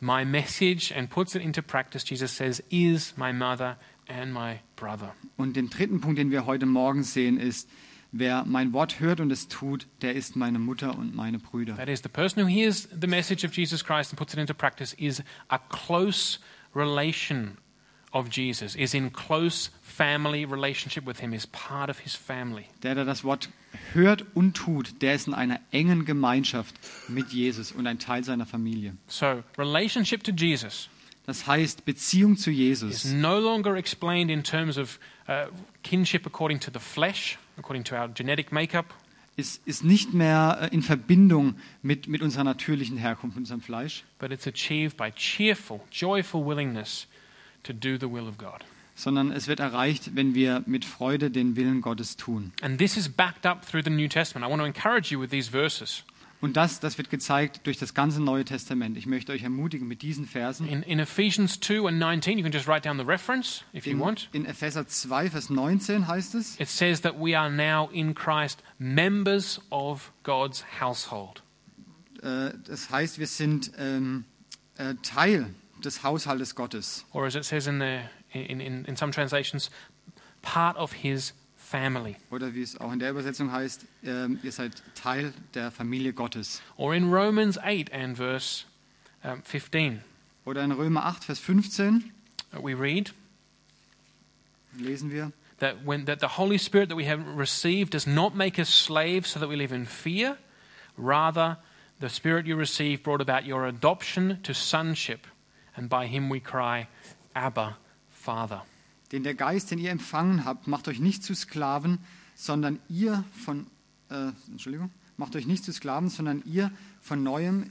[0.00, 5.14] my message and puts it into practice, Jesus says, is my mother and my brother.
[5.36, 7.68] Und den dritten Punkt, den wir heute Morgen sehen, ist,
[8.12, 11.76] wer mein Wort hört und es tut, der ist meine Mutter und meine Brüder.
[11.76, 14.54] That is, the person who hears the message of Jesus Christ and puts it into
[14.54, 16.38] practice is a close
[16.74, 17.58] relation
[18.12, 22.66] of Jesus, is in close family relationship with him, is part of his family.
[22.82, 23.50] Der, der das Wort
[23.92, 26.74] hört und tut, der ist in einer engen Gemeinschaft
[27.08, 28.96] mit Jesus und ein Teil seiner Familie.
[29.08, 30.88] So, relationship to Jesus
[31.28, 35.48] Das heißt, Beziehung zu is Jesus no longer explained in terms of uh,
[35.82, 38.94] kinship according to the flesh, according to our genetic makeup,
[39.36, 44.04] ist, ist nicht mehr äh, in Verbindung mit, mit unserer natürlichen Herkunft, mit unserem Fleisch,
[44.18, 47.06] but it's achieved by cheerful, joyful willingness
[47.62, 48.64] to do the will of God.
[48.94, 52.52] sondern es wird erreicht, wenn wir mit Freude den Willen Gottes tun.
[52.62, 54.44] And this is backed up through the New Testament.
[54.44, 56.02] I want to encourage you with these verses.
[56.40, 58.96] Und das, das wird gezeigt durch das ganze Neue Testament.
[58.96, 60.68] Ich möchte euch ermutigen mit diesen Versen.
[60.68, 63.92] In, in Ephesians 2 and 19, you can just write down the reference if you
[63.94, 64.28] In, want.
[64.32, 68.62] in Epheser 2, Vers 19 heißt es, It says that we are now in Christ
[68.78, 71.42] members of God's household.
[72.22, 74.24] äh, das heißt, wir sind ähm,
[74.76, 75.52] äh, Teil
[75.84, 77.04] des Haushaltes Gottes.
[77.12, 77.98] Or as it says in, the,
[78.32, 79.70] in, in, in some translations,
[80.42, 81.34] part of his
[81.68, 82.16] family.
[82.30, 86.62] Oder wie es auch in der Übersetzung heißt, ähm, ihr seid Teil der Familie Gottes.
[86.76, 88.64] Or in Romans 8 and verse
[89.22, 90.02] um, 15,
[90.44, 92.10] Oder in Römer 8, Vers 15
[92.54, 93.12] uh, we read
[94.78, 98.58] lesen wir, that, when, that the Holy Spirit that we have received does not make
[98.58, 100.38] us slaves so that we live in fear.
[100.96, 101.58] Rather,
[102.00, 105.26] the Spirit you received brought about your adoption to sonship,
[105.76, 106.86] and by him we cry,
[107.34, 107.76] Abba,
[108.10, 108.62] Father.
[109.12, 111.98] Denn der Geist, den ihr empfangen habt, macht euch nicht zu Sklaven,
[112.34, 113.66] sondern ihr von,
[114.10, 117.70] äh, Entschuldigung, macht euch nicht zu Sklaven, sondern ihr von neuem,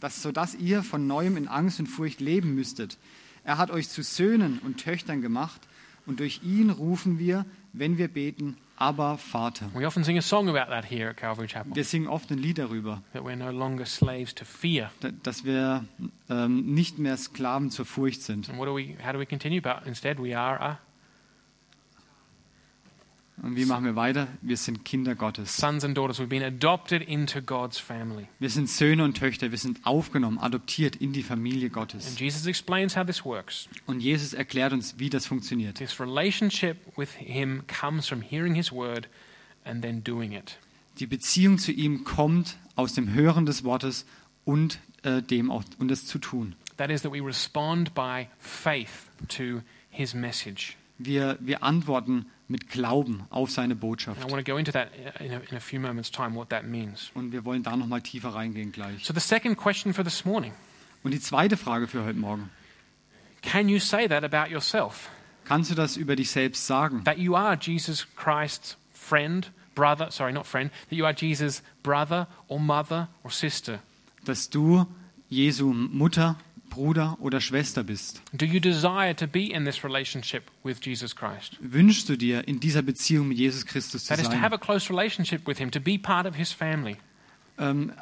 [0.00, 2.98] das, sodass ihr von neuem in Angst und Furcht leben müsstet.
[3.44, 5.60] Er hat euch zu Söhnen und Töchtern gemacht
[6.06, 9.70] und durch ihn rufen wir, wenn wir beten, aber Vater.
[9.74, 12.38] We often sing a song about that here at Calvary Chapel, Wir singen oft ein
[12.38, 14.90] Lied darüber, that we're no longer slaves to fear.
[15.00, 15.84] da- dass wir
[16.28, 18.48] ähm, nicht mehr Sklaven zur Furcht sind.
[18.48, 19.60] And what do we, how do we continue?
[19.60, 20.78] But instead, we are a
[23.44, 24.28] Und wie machen wir weiter?
[24.40, 25.58] Wir sind Kinder Gottes.
[25.58, 26.18] sons and daughters.
[26.18, 28.26] We've been adopted into God's family.
[28.38, 29.50] Wir sind Söhne und Töchter.
[29.50, 32.18] Wir sind aufgenommen, adoptiert in die Familie And Gottes.
[32.18, 33.68] Jesus explains how this works.
[33.84, 35.76] Und Jesus erklärt uns, wie das funktioniert.
[35.76, 39.08] This relationship with Him comes from hearing His word
[39.64, 40.56] and then doing it.
[40.98, 44.06] Die Beziehung zu ihm kommt aus dem Hören des Wortes
[44.46, 46.54] und äh, dem auch und es zu tun.
[46.78, 50.78] That is, that we respond by faith to His message.
[51.04, 54.30] Wir, wir antworten mit Glauben auf seine And I Botschaft.
[54.30, 54.88] want to go into that
[55.20, 57.10] in a, in a few moments' time, what that means.
[57.14, 59.04] Und wir wollen da noch mal tiefer reingehen gleich.
[59.04, 60.52] So, the second question for this morning
[61.02, 62.50] Und die zweite Frage für heute Morgen:
[63.42, 65.10] can you say that about yourself?
[65.44, 67.04] Kannst du das über dich selbst sagen?
[67.04, 72.26] That you are Jesus Christ's friend, brother, sorry, not friend, that you are Jesus' brother
[72.48, 73.80] or mother or sister?
[74.24, 74.86] Dass du
[75.28, 76.36] Jesu Mutter,
[76.74, 78.20] Bruder oder Schwester bist?
[78.32, 81.56] Do you desire to be in this relationship with Jesus Christ?
[81.60, 84.42] Wünschst du dir, in dieser Beziehung mit Jesus Christus zu That is to sein?
[84.42, 86.96] have a close relationship with Him, to be part of His family.
[87.58, 87.92] ähm,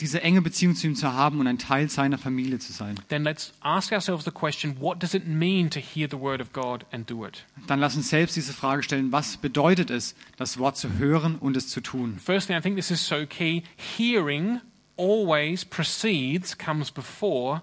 [0.00, 2.96] diese enge Beziehung zu ihm zu haben und ein Teil seiner Familie zu sein.
[3.08, 6.52] Then let's ask ourselves the question what does it mean to hear the word of
[6.52, 7.44] God and do it?
[7.66, 11.56] Dann lass uns selbst diese Frage stellen, was bedeutet es, das Wort zu hören und
[11.56, 12.18] es zu tun?
[12.24, 13.62] Firstly, I think this is so key.
[13.96, 14.60] Hearing
[14.96, 17.62] always precedes, comes before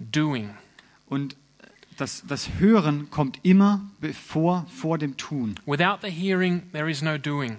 [0.00, 0.54] doing.
[1.06, 1.36] Und
[1.96, 5.56] das, das Hören kommt immer bevor vor dem Tun.
[5.66, 7.58] Without the hearing, there is no doing.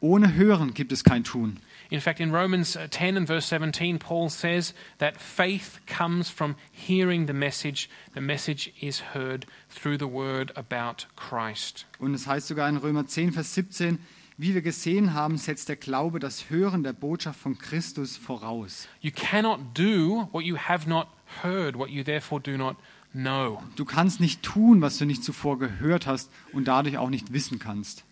[0.00, 1.58] Ohne Hören gibt es kein Tun.
[1.90, 6.54] In fact, in Romans uh, 10 and verse 17, Paul says that faith comes from
[6.70, 7.90] hearing the message.
[8.14, 11.86] The message is heard through the word about Christ.
[11.98, 13.98] Und es heißt sogar in Römer 10, Vers 17,
[14.38, 18.86] wie wir gesehen haben, setzt der Glaube das Hören der Botschaft von Christus voraus.
[19.00, 21.08] You cannot do what you have not
[21.42, 22.76] heard, what you therefore do not
[23.12, 23.62] know.
[23.76, 27.58] Du kannst nicht tun, was du nicht zuvor gehört hast und dadurch auch nicht wissen
[27.58, 28.04] kannst.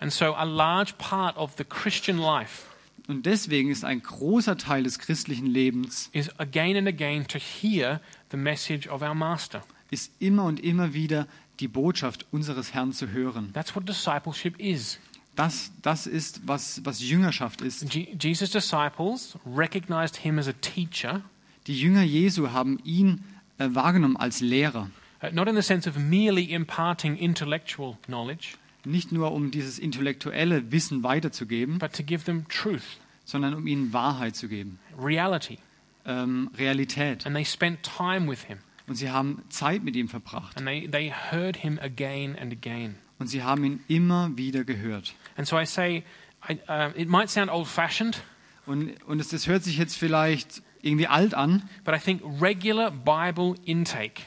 [0.00, 2.64] And so, a large part of the Christian life
[3.08, 8.00] Und deswegen ist ein großer Teil des christlichen Lebens is again and again to hear
[8.30, 9.62] the message of our Master.
[9.90, 11.26] ist immer und immer wieder
[11.60, 13.52] die Botschaft unseres Herrn zu hören.
[13.52, 14.98] That's what discipleship is.
[15.36, 17.94] Das, das ist, was, was Jüngerschaft ist.
[17.94, 21.22] Je- Jesus' disciples recognized him as a teacher,
[21.66, 23.22] Die Jünger Jesu haben ihn
[23.58, 24.90] äh, wahrgenommen als Lehrer.
[25.22, 28.54] Uh, not in the sense of merely imparting intellectual knowledge,
[28.84, 32.82] Nicht nur um dieses intellektuelle Wissen weiterzugeben, but to give them truth,
[33.24, 35.58] sondern um ihnen Wahrheit zu geben, reality.
[36.04, 37.24] ähm, Realität.
[37.26, 38.58] And they spent time with him,
[38.88, 40.56] Und sie haben Zeit mit ihm verbracht.
[40.56, 42.96] and they, they heard him again and again.
[43.20, 45.14] Und sie haben ihn immer wieder gehört.
[45.36, 46.02] And so I say,
[46.48, 48.20] I, uh, it might sound old fashioned,
[48.66, 52.90] Und, und es, das hört sich jetzt vielleicht irgendwie alt an, but I think regular
[52.90, 54.22] Bible intake,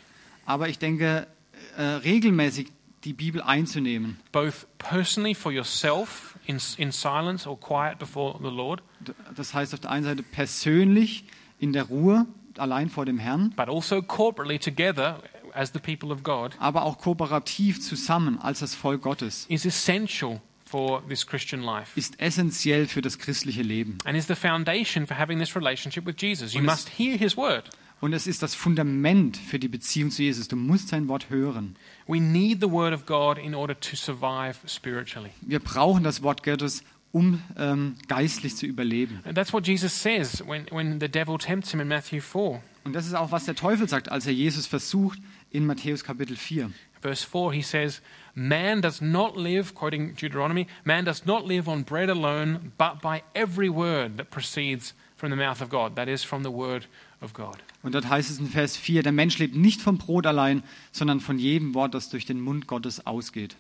[0.45, 1.27] aber ich denke,
[1.77, 2.71] äh, regelmäßig
[3.03, 8.81] die Bibel einzunehmen, both personally for yourself in, in silence or quiet before the Lord,
[9.01, 11.25] D- das heißt auf der einen Seite persönlich
[11.59, 12.25] in der Ruhe,
[12.57, 15.21] allein vor dem Herrn, but also corporately together
[15.53, 20.41] as the people of God, aber auch kooperativ zusammen als das Volk Gottes, is essential
[20.65, 21.91] for this Christian life.
[21.95, 23.97] ist essentiell für das christliche Leben.
[24.03, 26.53] And is the foundation for having this relationship with Jesus.
[26.53, 27.69] You Und es- must hear his word.
[28.01, 30.47] Und es ist das Fundament für die Beziehung zu Jesus.
[30.49, 31.75] Du musst sein Wort hören.
[32.07, 35.29] We need the word of God in order to survive spiritually.
[35.41, 39.21] Wir brauchen das Wort Gottes, um ähm, geistlich zu überleben.
[39.23, 42.61] And that's what Jesus says when, when the devil tempts him in Matthew 4.
[42.83, 45.17] Und das ist auch, was der Teufel sagt, als er Jesus versucht
[45.49, 46.71] in Matthäus Kapitel 4.
[47.05, 48.01] Verse 4, he says,
[48.33, 53.21] Man does not live, quoting Deuteronomy, man does not live on bread alone, but by
[53.35, 55.95] every word that proceeds from the mouth of God.
[55.97, 56.87] That is, from the word
[57.21, 57.57] of God.
[57.83, 61.19] Und dort heißt es in Vers 4, der Mensch lebt nicht vom Brot allein, sondern
[61.19, 63.55] von jedem Wort, das durch den Mund Gottes ausgeht.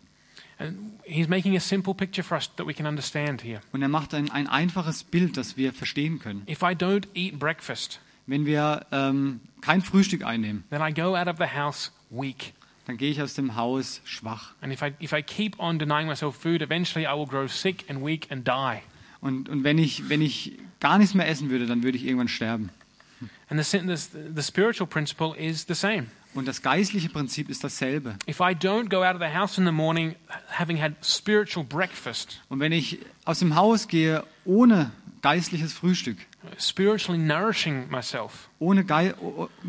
[0.57, 3.61] And he's making a simple picture for us that we can understand here.
[3.73, 6.47] Und er macht ein, ein einfaches Bild, das wir verstehen können.
[6.49, 11.27] If I don't eat breakfast, Wenn wir ähm, kein Frühstück einnehmen, then I go out
[11.27, 12.55] of the house weak.
[12.85, 14.53] Dann gehe ich aus dem Haus schwach.
[14.61, 17.85] And if I, if I keep on denying myself food, eventually I will grow sick
[17.89, 18.81] and weak and die.
[19.21, 22.27] Und, und wenn, ich, wenn ich gar nichts mehr essen würde, dann würde ich irgendwann
[22.27, 22.69] sterben.
[23.49, 23.95] And the, the,
[24.35, 26.07] the spiritual principle is the same.
[26.35, 28.17] Und das geistliche Prinzip ist dasselbe.
[28.27, 30.15] If I don't go out of the house in the morning
[30.49, 36.17] having had spiritual breakfast, Und wenn ich aus dem Haus gehe ohne geistliches Frühstück,
[36.59, 38.85] spiritually nourishing myself, ohne,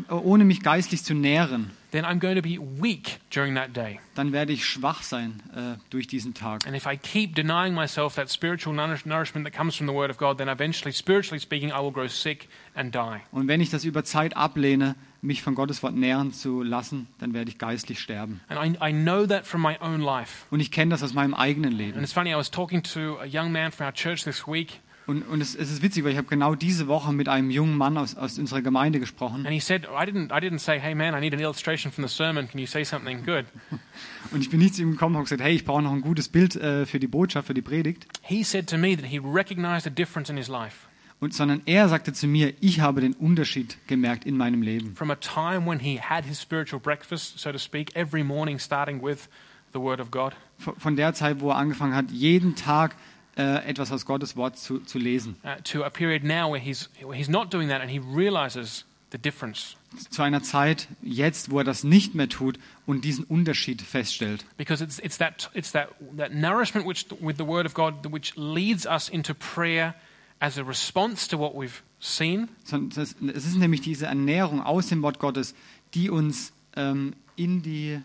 [0.09, 3.99] ohne mich geistlich zu nähren, then I'm going to be weak during that day.
[4.15, 6.65] dann werde ich schwach sein äh, durch diesen Tag.
[6.67, 10.09] And if I keep denying myself that spiritual nourish- nourishment that comes from the Word
[10.09, 13.21] of God, then eventually, spiritually speaking, I will grow sick and die.
[13.31, 17.33] Und wenn ich das über Zeit ablehne, mich von Gottes Wort nähren zu lassen, dann
[17.33, 18.39] werde ich geistlich sterben.
[18.49, 20.45] And I, I know that from my own life.
[20.51, 22.03] Und ich kenne das aus meinem eigenen And Leben.
[22.03, 25.21] it's funny, I was talking to a young man from our church this week, Und,
[25.23, 27.97] und es, es ist witzig, weil ich habe genau diese Woche mit einem jungen Mann
[27.97, 29.45] aus, aus unserer Gemeinde gesprochen.
[29.45, 32.05] and he said, I didn't, I didn't say, hey man, I need an illustration from
[32.05, 32.49] the sermon.
[32.49, 33.45] Can you say something good?
[34.31, 36.01] Und ich bin nicht zu ihm gekommen und habe gesagt, hey, ich brauche noch ein
[36.01, 38.05] gutes Bild äh, für die Botschaft, für die Predigt.
[38.21, 40.75] He said to me that he recognized a difference in his life
[41.21, 44.93] Und, sondern er sagte zu mir, ich habe den Unterschied gemerkt in meinem Leben.
[44.97, 49.01] from a time when he had his spiritual breakfast, so to speak, every morning starting
[49.01, 49.29] with
[49.73, 52.95] the Word of God, Von von der Zeit, wo er angefangen hat, jeden Tag
[53.37, 55.35] äh, etwas aus Gottes Wort zu, zu lesen.
[55.43, 58.83] uh, to a period now where he's, where he's not doing that and he realizes
[59.11, 59.75] the difference.
[60.09, 64.45] Zu einer Zeit jetzt, wo er das nicht mehr tut und diesen Unterschied feststellt.
[64.57, 68.33] Because it's, it's, that, it's that, that nourishment which, with the Word of God which
[68.35, 69.93] leads us into prayer
[70.39, 75.19] as a response to what we've seen, Es ist nämlich diese Ernährung aus dem Wort
[75.19, 75.55] Gottes,
[75.93, 78.01] die uns ähm, in die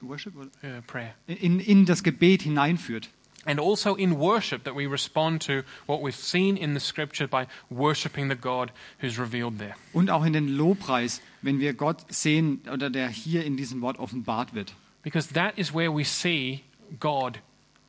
[0.00, 0.46] Worship, uh,
[0.86, 1.14] prayer.
[1.26, 3.10] in, in das Gebet hineinführt.
[3.46, 7.46] And also in worship, that we respond to what we've seen in the scripture by
[7.70, 9.74] worshiping the God who's revealed there.
[9.94, 13.98] Und auch in den Lobpreis, wenn wir Gott sehen oder der hier in diesem Wort
[13.98, 14.74] offenbart wird.
[15.02, 16.62] Because that is where we see
[16.98, 17.38] God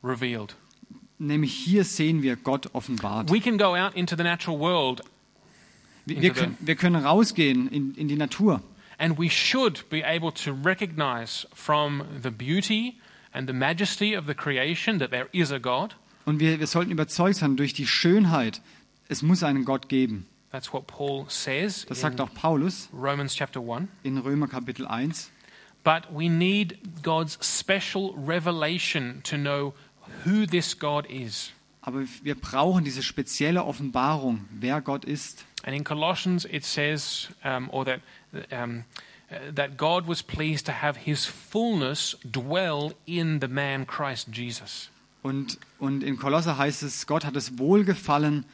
[0.02, 0.54] revealed.
[1.18, 3.30] Nämlich hier sehen wir Gott offenbart.
[3.30, 5.02] We can go out into the natural world
[6.04, 8.60] Wir, wir, können, wir können rausgehen in, in die Natur
[8.98, 12.98] and we should be able to recognize from the beauty
[13.32, 15.96] and the majesty of the creation that there is a God.
[16.24, 18.60] und wir, wir sollten überzeugt sein durch die Schönheit.
[19.08, 20.26] Es muss einen Gott geben.
[20.50, 23.88] That's what Paul says Das in sagt auch Paulus Romans chapter 1.
[24.02, 25.30] in Römer Kapitel 1.
[25.84, 29.74] But we need God's special revelation to know
[30.24, 31.52] who this God is.
[31.80, 35.44] Aber wir brauchen diese spezielle Offenbarung, wer Gott ist.
[35.64, 38.00] And in Colossians, it says, um, or that,
[38.52, 38.84] um,
[39.54, 44.90] that God was pleased to have his fullness dwell in the man Christ Jesus.
[45.22, 48.44] Und, und in Kolosser heißt es, Gott hat es wohlgefallen,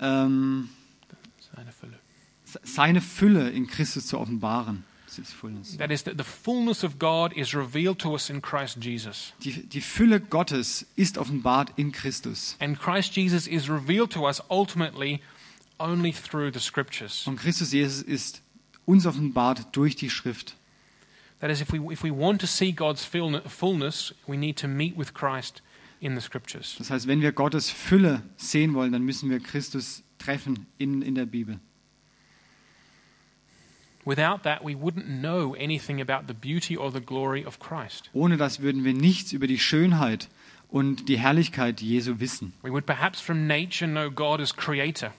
[0.00, 0.68] ähm,
[1.54, 1.98] Seine Fülle.
[2.64, 4.84] seine Fülle in Christus zu offenbaren.
[5.06, 5.76] Das ist Fullness.
[5.78, 9.32] That is, the fullness of God is revealed to us in Christ Jesus.
[9.42, 12.56] Die, die Fülle Gottes ist offenbart in Christus.
[12.60, 15.22] And Christ Jesus is revealed to us ultimately
[15.78, 17.26] only through the scriptures.
[17.26, 18.42] Und Christus Jesus ist
[18.88, 20.56] uns offenbart durch die Schrift.
[21.40, 24.66] That is, if we, if we want to see God's fullne- fullness, we need to
[24.66, 25.62] meet with Christ
[26.00, 26.74] in the scriptures.
[26.78, 31.14] Das heißt, wenn wir Gottes Fülle sehen wollen, dann müssen wir Christus treffen in, in
[31.14, 31.60] der Bibel.
[34.04, 38.08] Without that, we wouldn't know anything about the beauty or the glory of Christ.
[38.14, 40.28] Ohne das würden wir nichts über die Schönheit
[40.68, 42.54] und die Herrlichkeit Jesu wissen.
[42.62, 45.12] We would perhaps from nature know God as creator,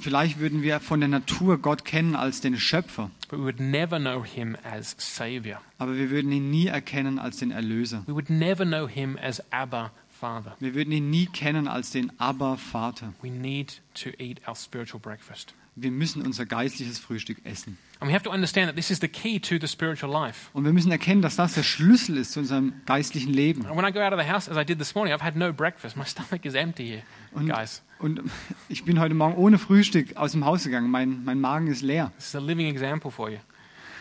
[0.00, 3.98] Vielleicht würden wir von der Natur Gott kennen als den Schöpfer, but we would never
[3.98, 5.60] know him as Savior.
[5.78, 8.02] aber wir würden ihn nie erkennen als den Erlöser.
[8.06, 10.56] We would never know him as Abba, Father.
[10.60, 13.12] Wir würden ihn nie kennen als den Abba-Vater.
[13.22, 15.54] We need to eat our spiritual breakfast.
[15.74, 17.78] Wir müssen unser geistliches Frühstück essen.
[17.98, 20.50] And we have to understand that this is the key to the spiritual life.
[20.52, 23.64] Und wir müssen erkennen, dass das der Schlüssel ist zu unserem geistlichen Leben.
[23.64, 25.34] And when I go out of the house, as I did this morning, I've had
[25.36, 25.96] no breakfast.
[25.96, 27.02] My stomach is empty here,
[27.34, 27.82] Und, guys.
[27.98, 28.20] und
[28.68, 30.90] ich bin heute Morgen ohne Frühstück aus dem Haus gegangen.
[30.90, 32.12] Mein, mein Magen ist leer.
[32.16, 33.38] This is a living example for you.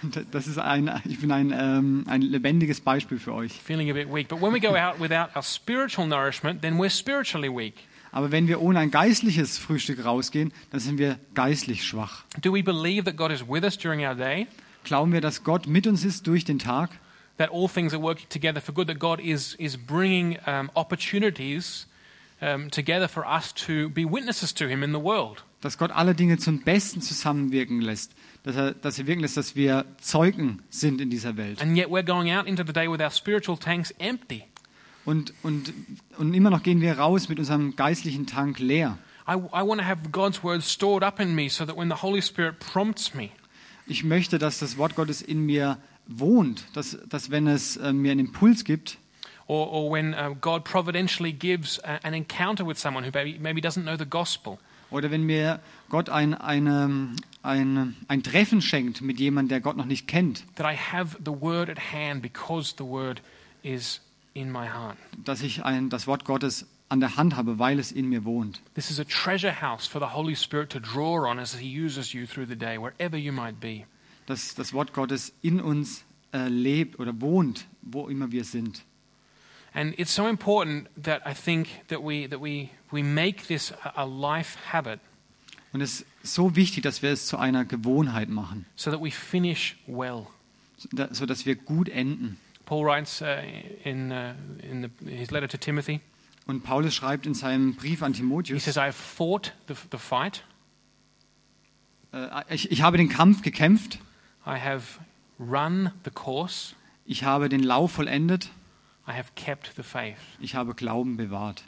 [0.31, 3.53] Das ist ein, ich bin ein, ähm, ein lebendiges Beispiel für euch.
[3.61, 4.27] Feeling a bit weak.
[4.29, 7.75] But when we go out without our spiritual nourishment, then we're spiritually weak.
[8.11, 12.23] Aber wenn wir ohne ein geistliches Frühstück rausgehen, dann sind wir geistlich schwach.
[12.41, 14.47] Do we believe that God is with us during our day?
[14.83, 16.89] Glauben wir, dass Gott mit uns ist durch den Tag?
[17.37, 18.87] That all things are working together for good?
[18.87, 21.87] That God is, is bringing um, opportunities
[22.41, 25.43] um, together for us to be witnesses to Him in the world?
[25.61, 28.13] Dass Gott alle Dinge zum Besten zusammenwirken lässt?
[28.43, 31.61] Dass er, dass er wirken lässt, dass wir Zeugen sind in dieser Welt?
[31.61, 34.43] And yet we're going out into the day with our spiritual tanks empty.
[35.05, 35.73] Und, und,
[36.17, 38.97] und immer noch gehen wir raus mit unserem geistlichen Tank leer.
[39.27, 42.01] I, I want to have God's word stored up in me so that when the
[42.01, 43.29] Holy Spirit prompts me,
[43.87, 45.77] Ich möchte, dass das Wort Gottes in mir
[46.07, 48.97] wohnt, dass, dass wenn es äh, mir einen Impuls gibt
[49.51, 53.59] or, or when uh, God providentially gives a, an encounter with someone who maybe, maybe
[53.59, 54.59] doesn't know the gospel,
[54.91, 59.85] oder wenn mir Gott ein, eine, ein, ein Treffen schenkt mit jemandem, der Gott noch
[59.85, 63.21] nicht kennt, that I have the word at hand because the word
[63.61, 63.99] is
[64.33, 64.97] in my heart.
[65.25, 68.61] dass ich ein, das Wort Gottes an der Hand habe, weil es in mir wohnt.
[68.75, 72.13] This is a treasure house for the Holy Spirit to draw on as He uses
[72.13, 73.85] you through the day, wherever you might be.
[74.27, 78.83] Dass das Wort Gottes in uns äh, lebt oder wohnt, wo immer wir sind.
[79.73, 84.03] And it's so important that I think that we, that we, we make this a,
[84.03, 84.99] life habit
[85.73, 89.09] Und es ist so wichtig, dass wir es zu einer Gewohnheit machen, so that we
[89.11, 90.27] finish well.
[90.91, 92.37] da- sodass wir gut enden.
[92.65, 93.25] Paul writes uh,
[93.85, 96.01] in, uh, in the, his letter to Timothy,
[96.47, 99.97] Und Paulus schreibt in seinem Brief an he Timotheus, says, I have fought the, the
[99.97, 100.43] fight,
[102.11, 103.99] äh, ich, ich habe den Kampf gekämpft,
[104.45, 104.99] I have
[105.39, 108.49] run the course, ich habe den Lauf vollendet,
[109.11, 110.17] I have kept the faith.
[110.39, 111.63] ich habe Glauben bewahrt.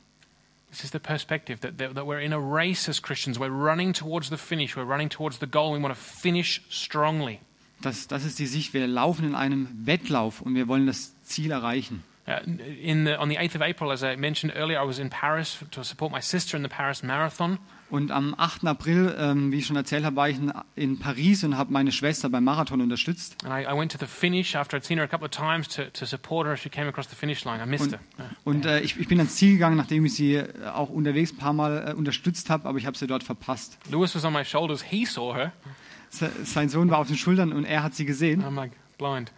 [0.69, 3.37] This is the perspective that, that, that we're in a race as Christians.
[3.37, 4.75] We're running towards the finish.
[4.75, 5.73] We're running towards the goal.
[5.73, 7.41] We want to finish strongly.
[7.81, 8.73] Das, das ist die Sicht.
[8.73, 12.03] Wir laufen in einem Wettlauf und wir wollen das Ziel erreichen.
[12.25, 12.39] Uh,
[12.81, 15.59] in the, on the 8th of April, as I mentioned earlier, I was in Paris
[15.71, 17.59] to support my sister in the Paris Marathon.
[17.93, 18.65] Und am 8.
[18.65, 21.91] April, ähm, wie ich schon erzählt habe, war ich in, in Paris und habe meine
[21.91, 23.35] Schwester beim Marathon unterstützt.
[23.45, 25.67] And I, I went to the finish after I'd seen her a couple of times
[25.75, 26.57] to, to support her.
[26.57, 27.61] She came across the finish line.
[27.63, 28.29] I missed Und, her.
[28.45, 31.37] Und äh, ich, ich bin ans Ziel gegangen, nachdem ich sie äh, auch unterwegs ein
[31.37, 33.77] paar Mal äh, unterstützt habe, aber ich habe sie dort verpasst.
[33.91, 34.81] Lewis was on my shoulders.
[34.81, 35.51] He saw her.
[36.09, 39.31] Se, sein Sohn war auf den Schultern und er hat sie gesehen, I'm like blind.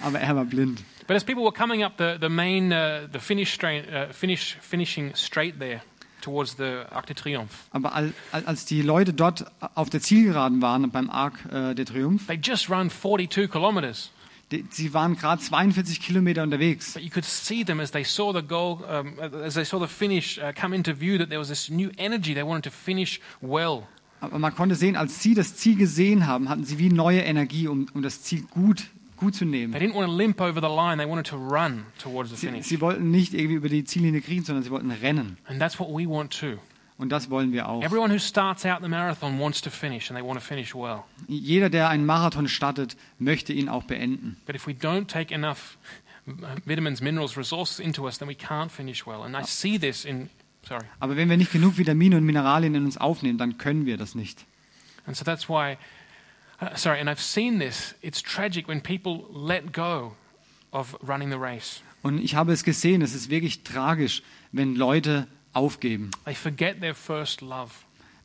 [0.00, 0.82] aber er war blind.
[1.06, 4.56] But as people were coming up the, the main, uh, the finish, straight, uh, finish,
[4.62, 5.82] finishing straight there
[6.20, 10.60] towards the Arc de Triomphe, Aber al, al- als die Leute dort auf der Zielgeraden
[10.62, 14.10] waren, beim Arc äh, der Triumph, they just run 42 kilometers.
[14.70, 16.94] sie waren gerade 42 Kilometer unterwegs.
[16.94, 19.86] But you could see them as they saw the goal, um, as they saw the
[19.86, 22.32] finish uh, come into view, that there was this new energy.
[22.34, 23.82] They wanted to finish well.
[24.20, 27.68] Aber man konnte sehen, als sie das Ziel gesehen haben, hatten sie wie neue Energie,
[27.68, 28.84] um, um das Ziel gut,
[29.18, 29.74] gut zu They nehmen.
[29.74, 30.96] didn't want to limp over the line.
[30.98, 32.66] They wanted to run towards the Sie, finish.
[32.66, 35.36] sie wollten nicht irgendwie über die Ziellinie kriegen, sondern sie wollten rennen.
[35.46, 36.58] And that's what we want too.
[36.96, 37.82] Und das wollen wir auch.
[37.84, 41.04] Everyone who starts out the marathon wants to finish, and they want to finish well.
[41.28, 44.36] Jeder, der einen Marathon startet, möchte ihn auch beenden.
[44.46, 45.78] But if we don't take enough
[46.66, 49.22] vitamins, minerals, resources into us, then we can't finish well.
[49.22, 50.28] And I see this in,
[50.66, 50.84] sorry.
[51.00, 54.14] Aber wenn wir nicht genug Vitamine und Mineralien in uns aufnehmen, dann können wir das
[54.14, 54.44] nicht.
[55.06, 55.76] And so that's why,
[56.60, 57.94] uh, sorry, and I've seen this.
[58.02, 60.12] It's tragic when people let go
[60.72, 61.82] of running the race.
[62.02, 66.94] Und ich habe es gesehen, es ist wirklich tragisch, wenn Leute aufgeben, They forget their
[66.94, 67.72] first love.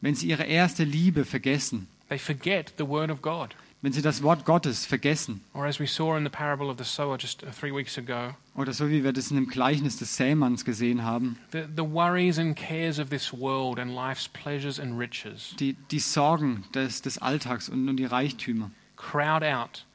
[0.01, 3.55] wenn sie ihre erste Liebe vergessen, They forget the word of God.
[3.83, 6.85] Wenn sie das Wort Gottes vergessen, or as we saw in the parable of the
[6.85, 10.15] sower just uh, three weeks ago, oder so wie wir das in dem Gleichnis des
[10.15, 14.97] Sämanns gesehen haben, the, the worries and cares of this world and life's pleasures and
[14.97, 19.85] riches die, die Sorgen des, des Alltags und, und die Reichtümer crowd out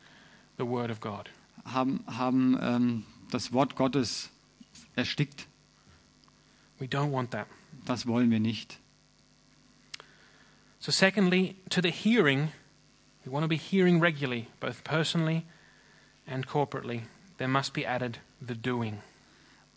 [0.59, 1.31] the word of God.
[1.65, 4.31] haben, haben ähm, das Wort Gottes
[4.97, 5.47] erstickt.
[6.79, 7.47] We don't want that.
[7.87, 8.79] Das wollen wir nicht.
[10.79, 12.53] So, secondly, to the hearing,
[13.29, 15.45] we want to be hearing regularly, both personally
[16.27, 17.03] and corporately.
[17.37, 19.03] There must be added the doing.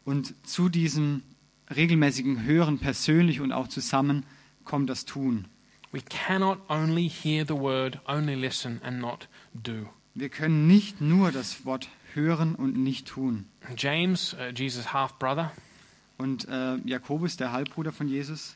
[0.05, 1.23] Und zu diesem
[1.69, 4.25] regelmäßigen Hören persönlich und auch zusammen
[4.63, 5.47] kommt das Tun.
[5.91, 9.89] We cannot only hear the word, only listen, and not do.
[10.15, 13.45] Wir können nicht nur das Wort hören und nicht tun.
[13.77, 15.51] James, uh, Jesus' half brother,
[16.21, 18.55] Und äh, Jakobus, der Halbbruder von Jesus,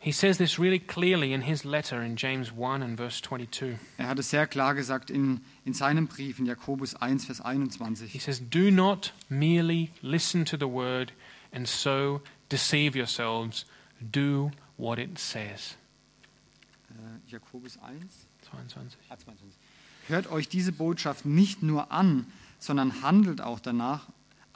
[0.00, 3.78] he says this really clearly in his letter in James 1 and verse 22.
[3.98, 7.44] er hat es sehr klar gesagt in, in seinem Brief in Jakobus 1, Vers He
[7.44, 8.20] 21.
[8.20, 11.12] says, Do not merely listen to the word
[11.52, 13.64] and so deceive yourselves.
[14.00, 15.76] Do what it says.
[16.90, 18.96] Äh, Jakobus 1, 22.
[19.10, 19.52] ah, 22.
[20.06, 22.26] Hört euch diese Botschaft nicht nur an,
[22.60, 24.06] sondern handelt auch danach.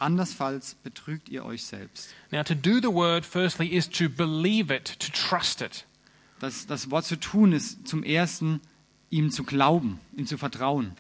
[0.03, 2.11] Andernfalls betrügt ihr euch selbst.
[2.31, 5.87] Now, to do the word, firstly, is to believe it, to trust it.
[6.41, 8.61] Das, das Wort zu tun ist zum Ersten,
[9.11, 10.93] ihm zu glauben, ihm zu vertrauen.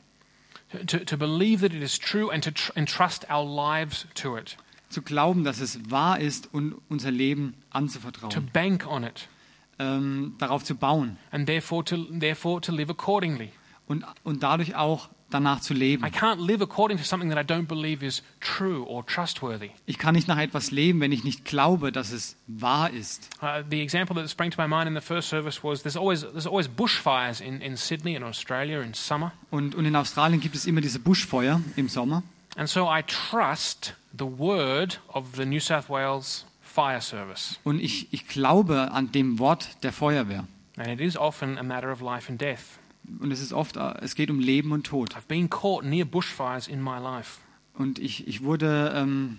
[0.87, 4.57] To, to believe that it is true and to tr- entrust our lives to it.
[4.89, 8.51] Zu glauben, dass es wahr ist und unser Leben To anzuvertrauen.
[8.53, 9.29] bank on it.
[9.79, 13.51] Ähm, darauf zu bauen And therefore to, therefore to live accordingly.
[13.87, 16.05] und, und dadurch auch danach zu leben.
[16.05, 19.71] I can't live according to something that I don't believe is true or trustworthy.
[19.87, 23.31] Ich kann nicht nach etwas leben, wenn ich nicht glaube, dass es wahr ist.
[23.43, 26.23] Uh, the example that sprang to my mind in the first service was there's always,
[26.23, 29.33] there's always bushfires in, in Sydney and Australia in summer.
[29.51, 32.23] Und, und in Australien gibt es immer diese Buschfeuer im Sommer.
[32.57, 37.59] And so I trust the word of the New South Wales Fire Service.
[37.65, 40.47] Und ich, ich glaube an dem Wort der Feuerwehr.
[40.77, 42.79] And it is often a matter of life and death.
[43.21, 45.15] Und es ist oft, es geht um Leben und Tod.
[45.15, 47.39] I've been caught near bushfires in my life.
[47.75, 49.39] Und ich, ich wurde ähm,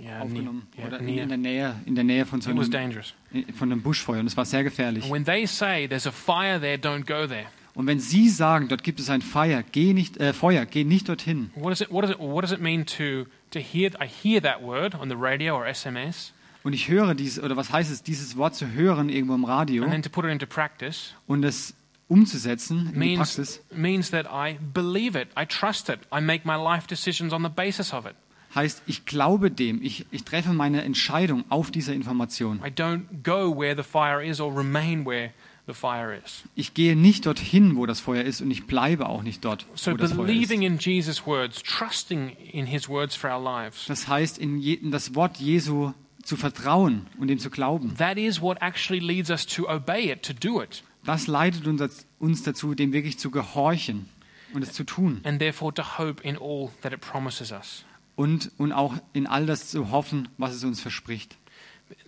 [0.00, 2.70] Yeah, aufgenommen near, oder yeah, in, in der Nähe, in der Nähe von so einem,
[2.70, 3.14] dangerous.
[3.54, 4.20] von einem Buschfeuer.
[4.20, 5.04] Und es war sehr gefährlich.
[5.04, 7.46] And when they say there's a fire there, don't go there.
[7.74, 11.08] Und wenn Sie sagen, dort gibt es ein Feuer, geh nicht, äh, Feuer, geh nicht
[11.08, 11.50] dorthin.
[11.54, 13.90] What does it, what does it, what does it mean to, to hear?
[14.00, 17.72] I hear that word on the radio or SMS, Und ich höre dieses, oder was
[17.72, 20.46] heißt es, dieses Wort zu hören irgendwo im Radio and then to put it into
[20.46, 21.74] practice und es
[22.10, 26.44] umzusetzen in die means, Praxis, means that I believe it, I trust it, I make
[26.46, 28.14] my life decisions on the basis of it.
[28.54, 32.60] heißt, ich glaube dem, ich, ich treffe meine Entscheidung auf dieser Information.
[32.66, 35.30] I don't go where the fire is or remain where
[35.68, 36.42] the fire is.
[36.56, 39.92] Ich gehe nicht dorthin, wo das Feuer ist und ich bleibe auch nicht dort, So
[39.92, 40.66] wo das Feuer believing ist.
[40.66, 44.90] in Jesus' words, trusting in his words for our lives, Das heißt, in, je, in
[44.90, 45.92] das Wort Jesu
[46.24, 50.24] zu vertrauen und ihm zu glauben, that is what actually leads us to obey it,
[50.24, 54.08] to do it, das leitet uns, uns dazu, dem wirklich zu gehorchen
[54.52, 57.84] und es zu tun and therefore to hope in all that it promises us.
[58.16, 61.36] und, und auch in all das zu hoffen, was es uns verspricht.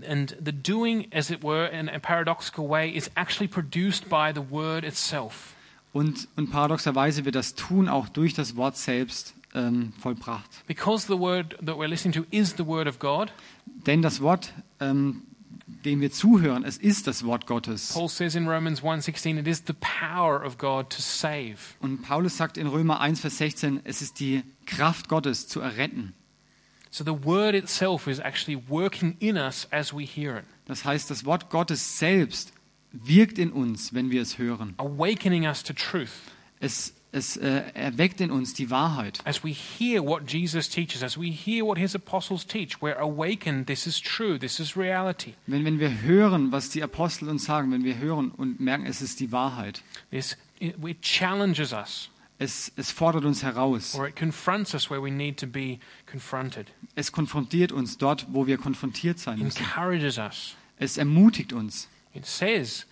[0.09, 4.51] And the doing, as it were, in a paradoxical way, is actually produced by the
[4.51, 5.55] word itself.
[5.93, 10.67] Und, und paradoxerweise wird das Tun auch durch das Wort selbst ähm, vollbracht.
[10.67, 13.33] Because the word that we're listening to is the word of God,
[13.87, 15.23] Denn das Wort, ähm,
[15.85, 17.93] dem wir zuhören, es ist das Wort Gottes.
[17.93, 21.57] Paul says in Romans 1:16, it is the power of God to save.
[21.81, 26.15] Und Paulus sagt in Römer 1, Vers 16, es ist die Kraft Gottes zu erretten.
[26.91, 31.11] So the word itself is actually working in us as we hear it, Das heißt,
[31.11, 32.53] das Wort Gottes selbst
[32.93, 34.75] wirkt in uns, wenn wir es hören.
[34.77, 36.11] awakening us to truth.
[36.61, 39.21] Es, es äh, erweckt in uns die Wahrheit.
[39.25, 43.67] As we hear what Jesus teaches, as we hear what his apostles teach, we're awakened.
[43.67, 44.39] This is true.
[44.39, 45.35] This is reality.
[45.47, 49.03] Wenn, wenn wir hören, was die Apostel uns sagen, wenn wir hören und merken, es
[49.03, 52.09] ist die Wahrheit, This it, it challenges us,
[52.39, 56.69] es, es fordert uns heraus, or it confronts us where we need to be confronted.
[56.95, 59.59] es konfrontiert uns dort, wo wir konfrontiert sein müssen.
[59.59, 60.57] Encourages us.
[60.79, 61.89] Es ermutigt uns.
[62.15, 62.87] It says,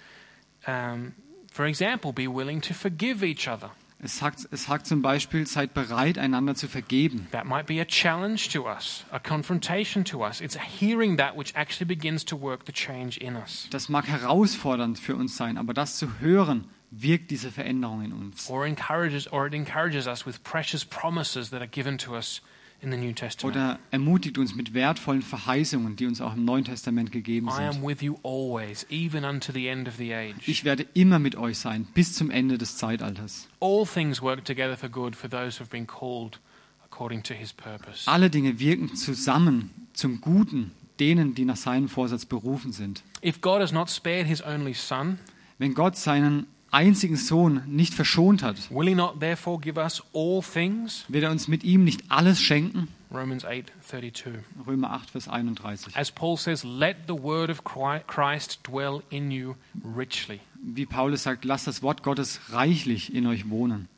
[0.67, 1.15] um,
[1.51, 3.71] for example, be willing to forgive each other.
[4.03, 7.29] Es sagt, es sagt zum Beispiel, seid bereit, einander zu vergeben.
[7.33, 10.41] That might be a challenge to us, a confrontation to us.
[10.41, 13.69] It's hearing that which actually begins to work the change in us.
[13.71, 18.49] Das mag herausfordernd für uns sein, aber das zu hören, wirkt diese Veränderung in uns.
[18.49, 22.43] Or encourages or it encourages us with precious promises that are given to us
[22.83, 23.57] in the New Testament.
[23.57, 27.73] oder ermutigt uns mit wertvollen Verheißungen, die uns auch im Neuen Testament gegeben I am
[27.75, 27.87] sind.
[27.87, 30.47] with you always, even unto the end of the age.
[30.47, 33.49] Ich werde immer mit euch sein, bis zum Ende des Zeitalters.
[33.61, 36.41] All things work together for good for those who have been called
[36.85, 38.09] according to his purpose.
[38.11, 43.03] Alle Dinge wirken zusammen zum Guten denen, die nach seinem Vorsatz berufen sind.
[43.25, 45.19] If God has not spared his only son,
[45.59, 50.43] Wenn Gott seinen einzigen Sohn nicht verschont hat, will he not therefore give us all
[50.43, 51.05] things?
[51.09, 52.89] wird er uns mit ihm nicht alles schenken?
[53.13, 54.45] Romans 8:32.
[54.67, 55.97] Römer 8, Vers 31.
[55.97, 59.57] As Paul says, let the word of Chri- Christ dwell in you
[59.97, 60.39] richly.
[60.63, 63.89] Wie Paulus sagt, lasst das Wort Gottes reichlich in euch wohnen.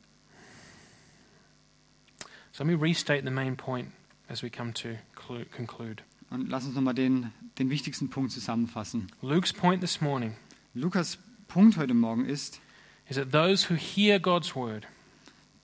[2.51, 3.89] So let me restate the main point
[4.29, 6.03] as we come to clu- conclude.
[6.29, 9.07] Und lass uns nochmal den, den wichtigsten Punkt zusammenfassen.
[9.21, 10.33] Luke's point this morning
[10.73, 11.19] Lukas
[11.53, 12.59] Punkt heute Morgen ist,
[13.07, 14.87] is that those who hear God's word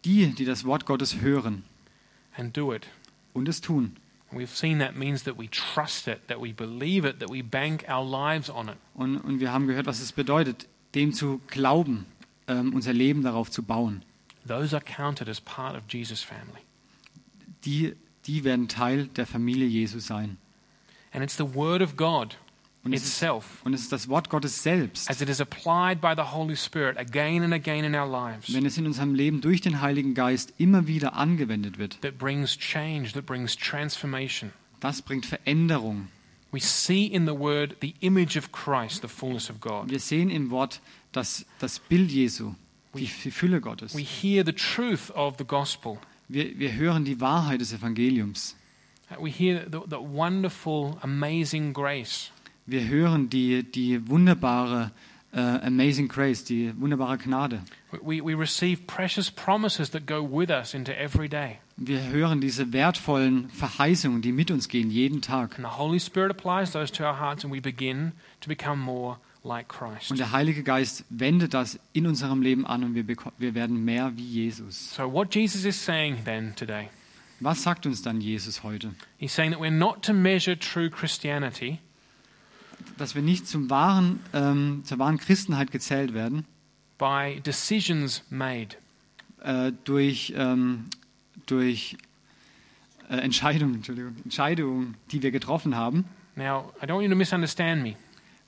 [0.06, 1.64] die, die das Wort Gottes hören
[2.38, 2.86] and do it,
[3.34, 3.96] und es tun.
[4.30, 7.42] and we've seen that means that we trust it, that we believe it, that we
[7.42, 8.78] bank our lives on it.
[8.94, 12.06] Und, und wir haben gehört, was es bedeutet, dem zu glauben,
[12.48, 14.04] ähm, unser Leben darauf zu bauen.
[14.48, 16.62] Those are counted as part of Jesus' family.
[17.66, 17.96] Die,
[18.28, 20.38] die werden Teil der Familie Jesu sein.
[21.12, 22.38] And it's the word of God
[22.82, 23.24] Und es, ist,
[23.66, 26.98] und es ist das Wort Gottes selbst, as it is applied by the Holy Spirit
[26.98, 30.54] again and again in our lives, wenn es in unserem Leben durch den Heiligen Geist
[30.58, 32.02] immer wieder angewendet wird.
[32.02, 34.52] that brings change, that brings transformation.
[34.80, 36.08] Das bringt Veränderung.
[36.52, 39.90] We see in the word the image of Christ, the fullness of God.
[39.90, 42.54] Wir sehen im Wort das, das Bild Jesu,
[42.96, 43.94] die, die Fülle Gottes.
[43.94, 46.00] We hear the truth of the gospel.
[46.30, 48.56] Wir, wir hören die Wahrheit des Evangeliums.
[49.20, 52.32] We hear the, the wonderful, amazing grace.
[52.70, 54.92] Wir hören die, die wunderbare
[55.34, 57.62] äh, Amazing Grace, die wunderbare Gnade.
[58.04, 61.58] We, we receive precious promises that go with us into every day.
[61.78, 65.58] Wir hören diese wertvollen Verheißungen, die mit uns gehen, jeden Tag.
[65.58, 68.12] And the Holy Spirit applies those to our hearts, and we begin
[68.42, 70.12] to become more like Christ.
[70.12, 74.12] Und der Heilige Geist wendet das in unserem Leben an und wir, wir werden mehr
[74.16, 74.94] wie Jesus.
[74.94, 76.90] So, what Jesus is saying then today,
[77.40, 78.94] Was sagt uns dann Jesus heute?
[79.18, 81.80] he's saying that we're not to measure true Christianity
[82.98, 86.46] Dass wir nicht zum wahren, ähm, zur wahren Christenheit gezählt werden
[87.00, 88.76] by decisions made,
[89.42, 90.86] äh, durch, ähm,
[91.48, 91.98] durch
[93.10, 93.82] äh, Entscheidungen,
[94.24, 96.06] Entscheidungen, die wir getroffen haben.
[96.36, 97.96] Now, I don't want you to misunderstand me.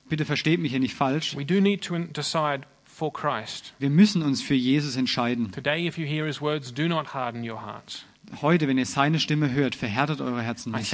[0.08, 1.36] Bitte versteht mich hier nicht falsch.
[1.36, 3.74] We do need to decide for Christ.
[3.78, 5.50] Wir müssen uns für Jesus entscheiden.
[5.50, 8.04] Today, if you hear his words, do not harden your hearts.
[8.40, 10.92] Heute, wenn ihr seine Stimme hört, verhärtet eure Herzen I nicht.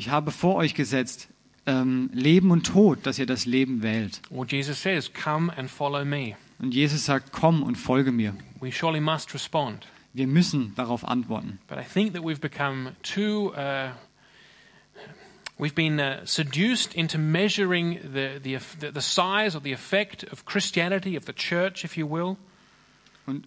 [0.00, 1.28] Ich habe vor euch gesetzt
[1.66, 4.22] ähm, Leben und Tod, dass ihr das Leben wählt.
[4.30, 6.36] Or Jesus says, come and follow me.
[6.58, 8.34] Und Jesus sagt, komm und folge mir.
[8.60, 9.86] We surely must respond.
[10.14, 11.58] Wir müssen darauf antworten.
[11.68, 13.52] But I think that we've become too.
[13.54, 13.90] Uh,
[15.58, 20.46] we've been uh, seduced into measuring the, the, the, the size or the effect of
[20.46, 22.38] Christianity, of the church, if you will.
[23.26, 23.46] Und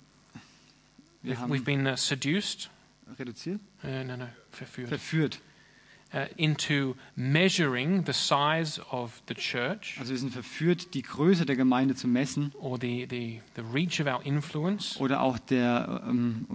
[1.23, 2.69] wir We've, haben we've been uh, seduced.
[3.17, 4.89] reduziert, Uh, no, no, verführt.
[4.89, 5.39] verführt.
[6.13, 11.55] Uh, into measuring the size of the church Also wir sind verführt, die Größe der
[11.55, 16.45] Gemeinde zu messen or the, the, the reach of our influence oder auch der, ähm,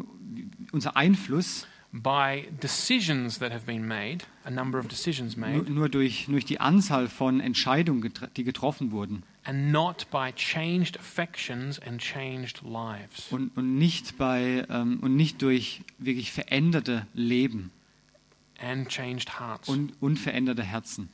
[0.70, 5.88] unser Einfluss by decisions that have been made, a number of decisions nur, made, nur
[5.88, 11.80] durch, durch die Anzahl von Entscheidungen, getre- die getroffen wurden and not by changed affections
[11.80, 13.26] and changed lives.
[13.30, 17.70] und, und, nicht, bei, ähm, und nicht durch wirklich veränderte Leben
[18.58, 21.08] and changed hearts und unveränderte Herzen.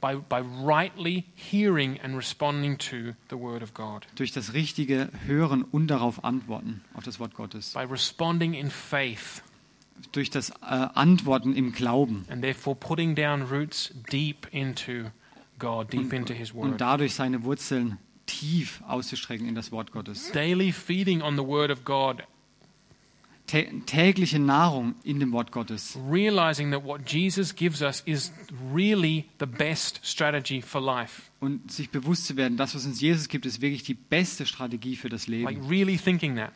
[0.00, 5.62] by, by rightly hearing and responding to the Word of God, Durch das richtige Hören
[5.62, 7.72] und darauf antworten, auf das Wort Gottes.
[7.72, 9.42] by responding in faith
[10.12, 10.54] Durch das äh,
[10.94, 12.24] Antworten im Glauben.
[12.28, 15.10] and therefore putting down roots deep into
[15.58, 16.80] God, deep into His und Word.
[16.80, 20.30] dadurch seine Wurzeln tief auszustrecken in das Wort Gottes.
[20.30, 22.22] Daily feeding on the Word of God,
[23.48, 25.98] tägliche Nahrung in dem Wort Gottes.
[26.08, 28.32] realizing that what Jesus gives us is
[28.72, 31.22] really the best strategy for life.
[31.40, 34.96] Und sich bewusst zu werden, das, was uns Jesus gibt, ist wirklich die beste Strategie
[34.96, 35.68] für das Like Leben.
[35.68, 36.52] really thinking that.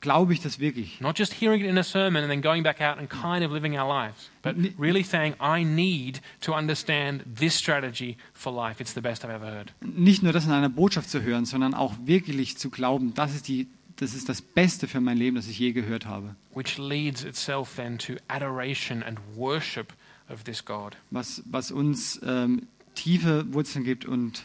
[0.00, 1.00] Glaube ich das wirklich?
[1.00, 3.50] Not just hearing it in a sermon and then going back out and kind of
[3.50, 8.82] living our lives, but really saying, I need to understand this strategy for life.
[8.82, 9.72] It's the best I've ever heard.
[9.80, 13.48] Nicht nur das in einer Botschaft zu hören, sondern auch wirklich zu glauben, das ist,
[13.48, 13.66] die,
[13.96, 16.34] das ist das Beste für mein Leben, das ich je gehört habe.
[16.54, 19.92] which leads itself then to adoration and worship
[20.28, 20.96] of this God.
[21.10, 24.44] Was, was uns ähm, tiefe Wurzeln gibt und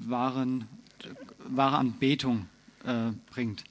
[0.00, 0.66] wahren,
[1.44, 2.48] wahre Anbetung
[2.84, 3.64] äh, bringt.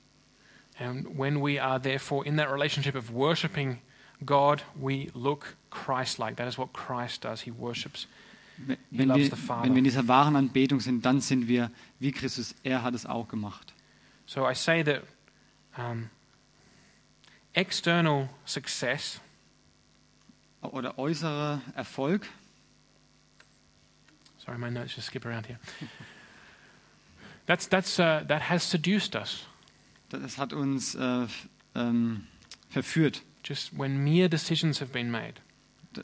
[0.80, 3.80] And when we are therefore in that relationship of worshiping
[4.26, 6.38] God, we look Christ like.
[6.38, 7.42] That is what Christ does.
[7.42, 8.08] He worships.
[8.68, 9.64] He wenn loves wir, the Father.
[9.66, 12.56] wenn wir in dieser wahren Anbetung sind, dann sind wir wie Christus.
[12.64, 13.74] Er hat es auch gemacht.
[14.28, 15.04] So I say that
[15.78, 16.12] um,
[17.56, 19.20] external success
[20.62, 22.28] Oder äußerer Erfolg,
[24.44, 25.60] Sorry, my notes just skip around here.
[27.48, 29.46] That's, that's, uh, that has seduced us.
[30.10, 31.28] das hat uns äh,
[31.76, 32.28] ähm,
[32.70, 33.22] verführt.
[33.42, 35.40] Just when mere decisions have been made.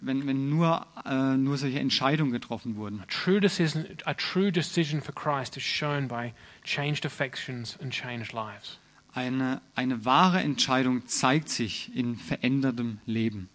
[0.02, 3.02] Wenn, wenn nur, äh, nur solche Entscheidungen getroffen wurden.
[3.02, 6.34] A true, decision, a true decision for Christ is shown by
[6.64, 8.80] changed affections and changed lives.
[9.14, 13.50] Eine, eine wahre Entscheidung zeigt sich in verändertem Leben.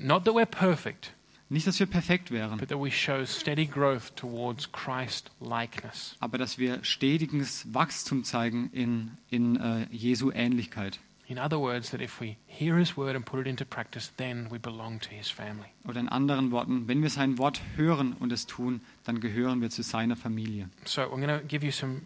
[0.00, 1.12] Not that we're perfect,
[1.48, 6.16] Nicht, dass wir perfekt wären, but that we show steady growth towards Christ likeness.
[6.18, 10.98] aber dass wir stetiges Wachstum zeigen in, in äh, Jesu Ähnlichkeit.
[11.28, 14.48] In other words, that if we hear His word and put it into practice, then
[14.50, 15.66] we belong to His family.
[15.88, 19.70] Oder in anderen Worten, wenn wir sein Wort hören und es tun, dann gehören wir
[19.70, 20.68] zu seiner Familie.
[20.84, 22.02] So I'm going to give you some,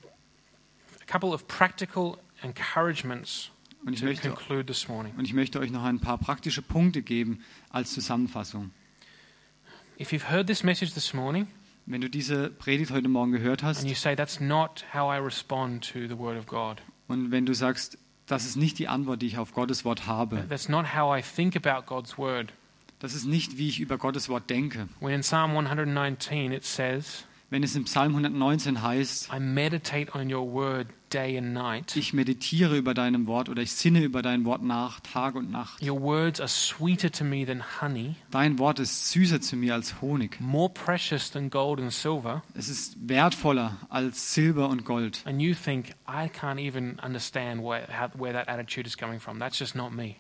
[1.03, 3.51] a couple of practical encouragements
[3.85, 5.13] Und ich, to möchte, conclude this morning.
[5.19, 8.71] und ich möchte euch noch ein paar praktische Punkte geben als Zusammenfassung.
[10.01, 11.47] If you've heard this message this morning
[11.85, 15.19] Wenn du diese Predigt heute Morgen gehört hast and you say that's not how I
[15.19, 17.99] respond to the Word of God, und wenn du sagst,
[18.31, 21.23] das ist nicht die Antwort, die ich auf Gottes Wort habe, that's not how I
[21.23, 22.53] think about God's Word.
[23.01, 24.89] das ist nicht, wie ich über Gottes Wort denke.
[25.01, 30.33] When in Psalm 119 it says, Wenn es im Psalm 119 heißt, I meditate on
[30.33, 31.97] your word day and night.
[31.97, 35.83] ich meditiere über deinem Wort oder ich sinne über dein Wort nach, Tag und Nacht.
[35.83, 40.01] Your words are sweeter to me than honey, Dein Wort ist süßer zu mir als
[40.01, 40.41] Honig.
[40.41, 42.43] more precious than gold and silver.
[42.55, 45.23] Es ist wertvoller als Silber und Gold.
[45.25, 49.39] And you think, I can't even understand where, where that attitude is coming from.
[49.39, 50.17] That's just not me.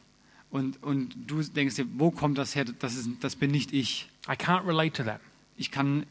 [0.50, 2.64] Und, und du denkst dir, wo kommt das her?
[2.64, 4.08] Das, ist, das bin nicht ich.
[4.28, 5.20] I can't relate to that.
[5.56, 6.06] Ich kann,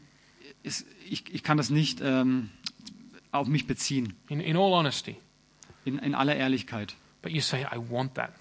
[0.62, 0.84] ich,
[1.30, 2.48] ich kann das nicht ähm,
[3.32, 5.16] auf mich beziehen, In, in all honesty.
[5.84, 6.94] in, in aller Ehrlichkeit.
[7.22, 8.32] But you say, I want that.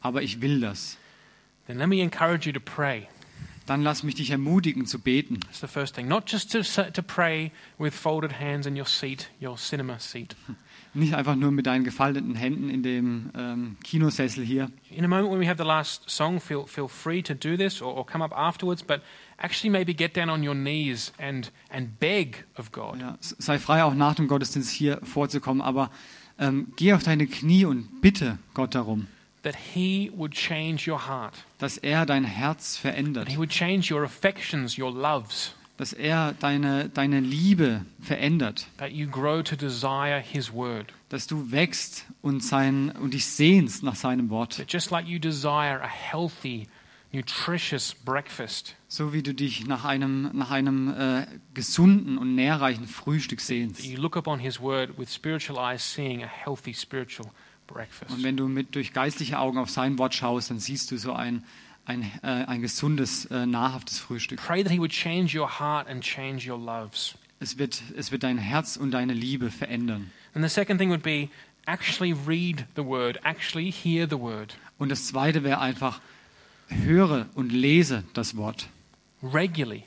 [0.00, 0.96] Aber ich will das.
[1.66, 3.08] Then let me encourage you to pray.
[3.66, 5.40] Dann lass mich dich ermutigen zu beten.
[5.40, 6.06] That's the first thing.
[6.08, 10.36] Not just to, to pray with folded hands in your seat, your cinema seat.
[10.94, 14.70] Nicht einfach nur mit deinen gefalteten Händen in dem ähm, Kinosessel hier.
[14.90, 17.82] In a moment when we have the last song, feel, feel free to do this
[17.82, 19.00] or, or come up afterwards, but
[19.38, 23.00] actually maybe get down on your knees and, and beg of God.
[23.00, 25.90] Ja, sei frei, auch nach dem Gottesdienst hier vorzukommen, aber
[26.38, 29.08] ähm, geh auf deine Knie und bitte Gott darum,
[29.42, 33.92] That He would change your heart, dass er dein Herz that verändert, He would change
[33.92, 40.20] your affections, your loves, dass er deine, deine Liebe verändert, that you grow to desire
[40.20, 40.92] His word.
[41.08, 45.18] dass du wächst und, sein, und dich sehnst nach seinem Wort, That just like you
[45.18, 46.68] desire a healthy,
[47.12, 53.38] nutritious breakfast, so wie du dich nach einem, nach einem äh, gesunden und nährreichen Frühstück
[53.38, 53.84] that sehnst.
[53.84, 57.30] you look upon His word with spiritual eyes, seeing a healthy spiritual
[57.66, 58.10] breakfast.
[58.10, 61.12] Und wenn du mit durch geistliche Augen auf sein Wort schaust, dann siehst du so
[61.12, 61.44] ein,
[61.86, 64.40] ein, äh, ein gesundes, äh, nahrhaftes Frühstück.
[64.40, 67.14] Pray that He would change your heart and change your loves.
[67.40, 70.10] Es wird, es wird dein Herz und deine Liebe verändern.
[70.34, 71.28] And the second thing would be
[71.66, 76.00] actually read the word, actually hear the word Und das Zweite wäre einfach,
[76.68, 78.68] höre und lese das Wort
[79.22, 79.84] regularly.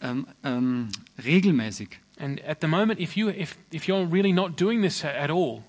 [0.00, 0.88] ähm, ähm,
[1.22, 2.00] regelmäßig.
[2.18, 5.62] And at the moment, if, you, if, if you're really not doing this at all,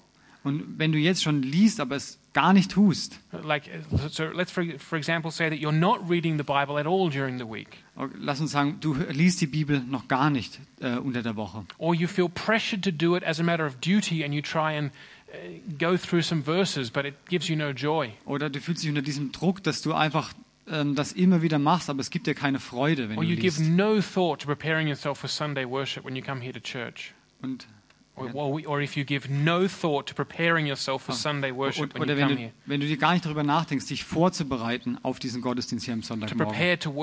[0.43, 3.63] Und wenn du jetzt schon liest, aber es gar nicht tust, like,
[4.11, 7.39] so let's for, for example say that you're not reading the Bible at all during
[7.39, 7.83] the week,
[8.19, 11.65] lass uns sagen, du liest die Bibel noch gar nicht äh, unter der Woche.
[11.79, 14.77] or you feel pressured to do it as a matter of duty and you try
[14.77, 14.91] and
[15.33, 15.37] uh,
[15.79, 18.11] go through some verses, but it gives you no joy.
[18.25, 20.31] Oder du fühlst dich unter diesem Druck, dass du einfach
[20.69, 23.35] ähm, das immer wieder machst, aber es gibt dir keine Freude, wenn Or du you
[23.37, 27.13] give no thought to preparing yourself for Sunday worship when you come here to church.
[27.41, 27.65] Und,
[28.17, 28.33] When
[32.01, 35.85] oder wenn du, wenn du dir gar nicht darüber nachdenkst, dich vorzubereiten auf diesen Gottesdienst
[35.85, 36.79] hier am Sonntagmorgen.
[36.79, 36.93] to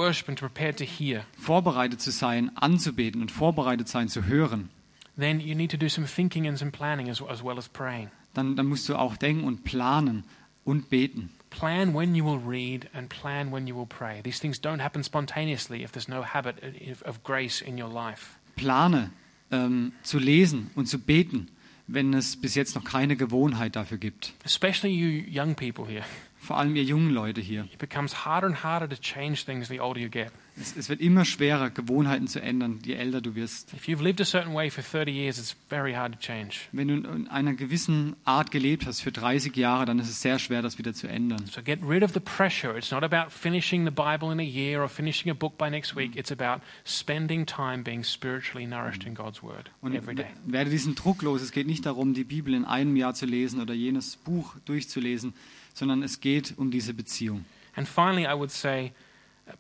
[1.39, 4.71] Vorbereitet zu sein, anzubeten und vorbereitet sein zu hören.
[5.17, 8.11] then you need to do some thinking and some planning as, as well as praying.
[8.35, 10.25] Dann, dann musst du auch denken und planen
[10.65, 11.31] und beten.
[11.51, 14.21] Plan when you will read and plan when you will pray.
[14.23, 16.57] These things don't happen spontaneously if there's no habit
[17.05, 18.41] of grace in your life.
[18.57, 19.11] Plane
[19.51, 21.49] ähm, zu lesen und zu beten,
[21.87, 24.33] wenn es bis jetzt noch keine Gewohnheit dafür gibt.
[24.45, 26.05] Especially you young people here.
[26.39, 27.65] vor allem ihr jungen Leute hier.
[27.73, 30.31] It becomes harder and harder to change things the older you get.
[30.57, 33.73] Es, es wird immer schwerer, Gewohnheiten zu ändern, je älter du wirst.
[33.75, 36.69] If you've lived a certain way for 30 years, it's very hard to change.
[36.71, 40.39] Wenn du in einer gewissen Art gelebt hast für 30 Jahre, dann ist es sehr
[40.39, 41.45] schwer, das wieder zu ändern.
[41.47, 42.77] So get rid of the pressure.
[42.79, 45.97] It's not about finishing the Bible in a year or finishing a book by next
[45.97, 46.15] week.
[46.15, 50.27] It's about spending time being spiritually nourished in God's Word Und every day.
[50.47, 51.43] werde diesen Druck los.
[51.43, 55.35] Es geht nicht darum, die Bibel in einem Jahr zu lesen oder jenes Buch durchzulesen,
[55.75, 57.45] sondern es geht um diese Beziehung.
[57.75, 58.93] And finally, I would say,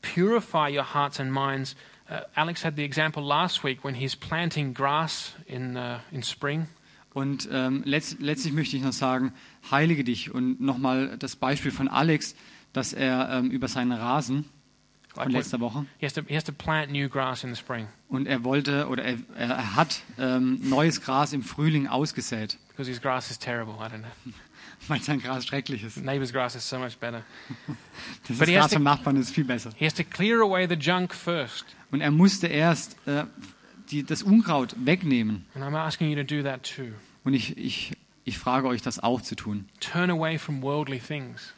[0.02, 1.76] purify your hearts and minds.
[2.10, 6.68] Uh, Alex had the example last week when he's planting grass in, uh, in spring.
[7.14, 9.32] Und ähm, letzt, letztlich möchte ich noch sagen,
[9.70, 10.34] heilige dich.
[10.34, 12.34] Und nochmal das Beispiel von Alex,
[12.72, 14.46] dass er ähm, über seinen Rasen
[15.14, 17.86] von letzter Woche he, has to, he has to plant new grass in the spring
[18.08, 23.00] und er wollte oder er, er hat ähm, neues Gras im Frühling ausgesät, because his
[23.00, 23.74] grass is terrible.
[23.74, 24.32] I don't know.
[24.88, 25.96] weil sein Gras schrecklich ist.
[25.98, 27.22] Neighbor's grass is so much better.
[28.28, 29.70] Das But he has Gras to- vom Nachbarn ist viel besser.
[29.76, 31.64] He has to clear away the junk first.
[31.90, 33.24] Und er musste erst äh,
[33.90, 35.44] die, das Unkraut wegnehmen.
[35.54, 36.92] And I'm asking you to do that too.
[37.24, 37.92] Und ich, ich,
[38.24, 39.66] ich frage euch, das auch zu tun.
[39.80, 41.52] Turn away from worldly things.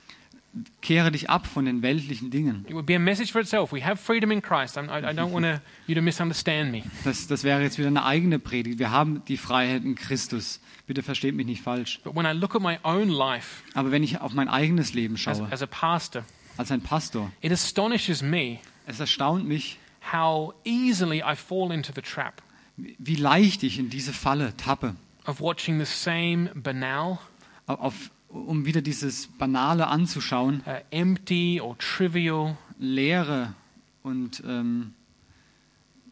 [0.80, 2.64] Kehre dich ab von den weltlichen Dingen.
[2.68, 3.72] It would be a message for itself.
[3.72, 4.76] We have freedom in Christ.
[4.76, 6.82] I'm, I, I don't want to, you to misunderstand me.
[7.04, 8.78] Das, das wäre jetzt wieder eine eigene Predigt.
[8.78, 10.60] Wir haben die Freiheit in Christus.
[10.86, 12.00] Bitte versteht mich nicht falsch.
[12.04, 15.14] But when I look at my own life Aber wenn ich auf mein eigenes Leben
[15.14, 16.24] as, schaue, as a pastor,
[16.56, 19.78] als ein Pastor, it astonishes me es erstaunt mich,
[20.12, 22.40] how easily I fall into the trap
[22.76, 24.94] wie leicht ich in diese Falle tappe,
[25.26, 27.18] of watching the same banal,
[27.66, 33.54] auf, um wieder dieses Banale anzuschauen, uh, empty or trivial, Leere
[34.02, 34.94] und ähm,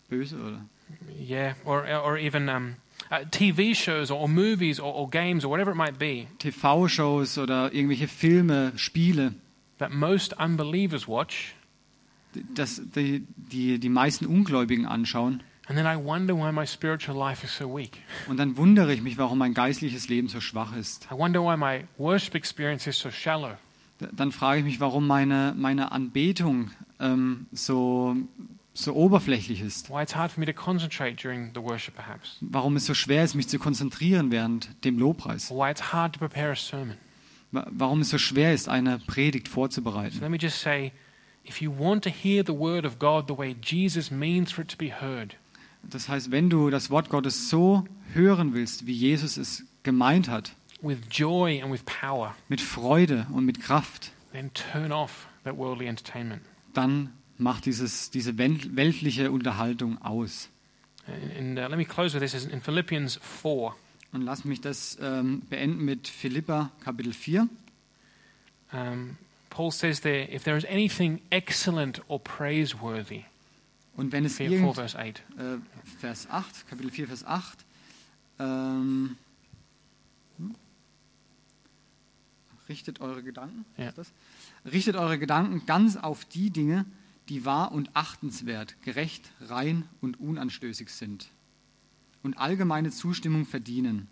[0.08, 0.64] böse, oder?
[1.18, 2.76] yeah, or, or even um,
[3.10, 7.72] uh, TV shows or, movies or, or games or whatever it might be TV-Shows oder
[7.72, 9.34] irgendwelche Filme, Spiele,
[9.78, 11.54] that most unbelievers watch.
[12.54, 15.42] das die, die, die meisten Ungläubigen anschauen.
[15.66, 17.98] And then I wonder why my spiritual life is so weak.
[18.28, 21.08] Und dann wundere ich mich, warum mein geistliches Leben so schwach ist.
[21.10, 23.52] I wonder why my worship experience is so shallow.
[24.00, 28.14] D- Dann frage ich mich, warum meine, meine Anbetung ähm, so,
[28.74, 29.88] so oberflächlich ist.
[29.88, 32.36] Why it's hard for me to concentrate during the worship, perhaps.
[32.42, 35.50] Warum es so schwer ist, mich zu konzentrieren während dem Lobpreis.
[35.50, 36.98] Or why it's hard to prepare a sermon.
[37.52, 40.20] Wa- Warum es so schwer ist, eine Predigt So vorzubereiten.
[40.20, 40.92] let me just say
[41.44, 44.68] if you want to hear the word of God the way Jesus means for it
[44.70, 45.36] to be heard,
[45.90, 50.54] Das heißt, wenn du das Wort Gottes so hören willst, wie Jesus es gemeint hat,
[50.82, 55.86] with joy and with power, mit Freude und mit Kraft, then turn off that worldly
[55.86, 56.42] entertainment.
[56.74, 60.48] dann mach dieses, diese wel- weltliche Unterhaltung aus.
[61.06, 63.74] And, and uh, let me close with this in Philippians 4.
[64.12, 67.48] Und lass mich das ähm, beenden mit Philippa Kapitel 4.
[68.72, 69.16] Um,
[69.50, 73.24] Paul says there, if there is anything excellent or praiseworthy,
[73.96, 75.22] Und wenn es 4, irgend, verse 8.
[75.38, 75.58] äh,
[75.98, 77.64] Vers 8, Kapitel 4, Vers 8,
[78.40, 79.16] ähm,
[80.38, 80.54] hm?
[82.68, 83.92] richtet eure Gedanken, Ja.
[84.64, 86.86] richtet eure Gedanken ganz auf die Dinge,
[87.28, 91.30] die wahr und achtenswert, gerecht, rein und unanstößig sind
[92.22, 94.08] und allgemeine Zustimmung verdienen.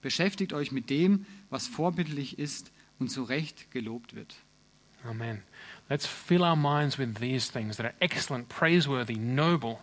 [0.00, 4.34] Beschäftigt euch mit dem, was vorbildlich ist und zu Recht gelobt wird.
[5.04, 5.42] Amen.
[5.90, 9.80] Let's fill our minds with these things that are excellent, praiseworthy, noble,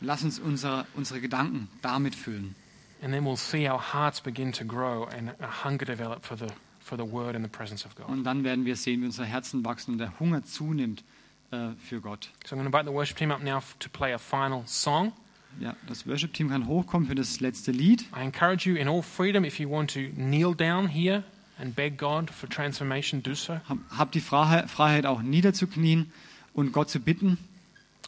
[0.00, 2.54] Lass uns unsere, unsere Gedanken damit füllen.
[3.02, 6.48] and then we'll see our hearts begin to grow and a hunger develop for the,
[6.78, 8.08] for the word and the presence of God.
[8.08, 11.02] Und dann werden wir sehen, wie unsere Herzen wachsen und der Hunger zunimmt
[11.50, 12.30] äh, für Gott.
[12.46, 15.12] So I'm going to invite the worship team up now to play a final song.
[15.60, 18.02] Ja, das Worship-Team kann hochkommen für das letzte Lied.
[18.16, 21.24] I encourage you in all freedom, if you want to kneel down here
[21.58, 23.54] and beg God for transformation, do so.
[23.68, 26.12] Hab- Habt die Freiheit, Freiheit auch niederzuknien
[26.52, 27.38] und Gott zu bitten.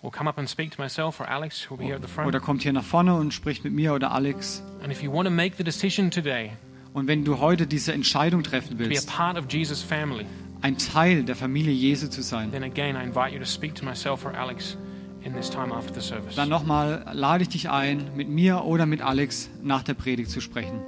[0.02, 2.26] Or come up and speak to myself or Alex, who'll be here at the front.
[2.28, 4.62] Oder kommt hier nach vorne und spricht mit mir oder Alex.
[4.82, 6.52] And if you want to make the decision today
[6.94, 10.24] Und wenn du heute diese Entscheidung treffen to be a willst, part of Jesus' family,
[10.62, 13.84] ein Teil der Familie Jesu zu sein, then again I invite you to speak to
[13.84, 14.76] myself or Alex
[15.22, 16.34] in this time after the service.
[16.34, 20.40] dann nochmal lade ich dich ein, mit mir oder mit Alex nach der Predigt zu
[20.40, 20.80] sprechen.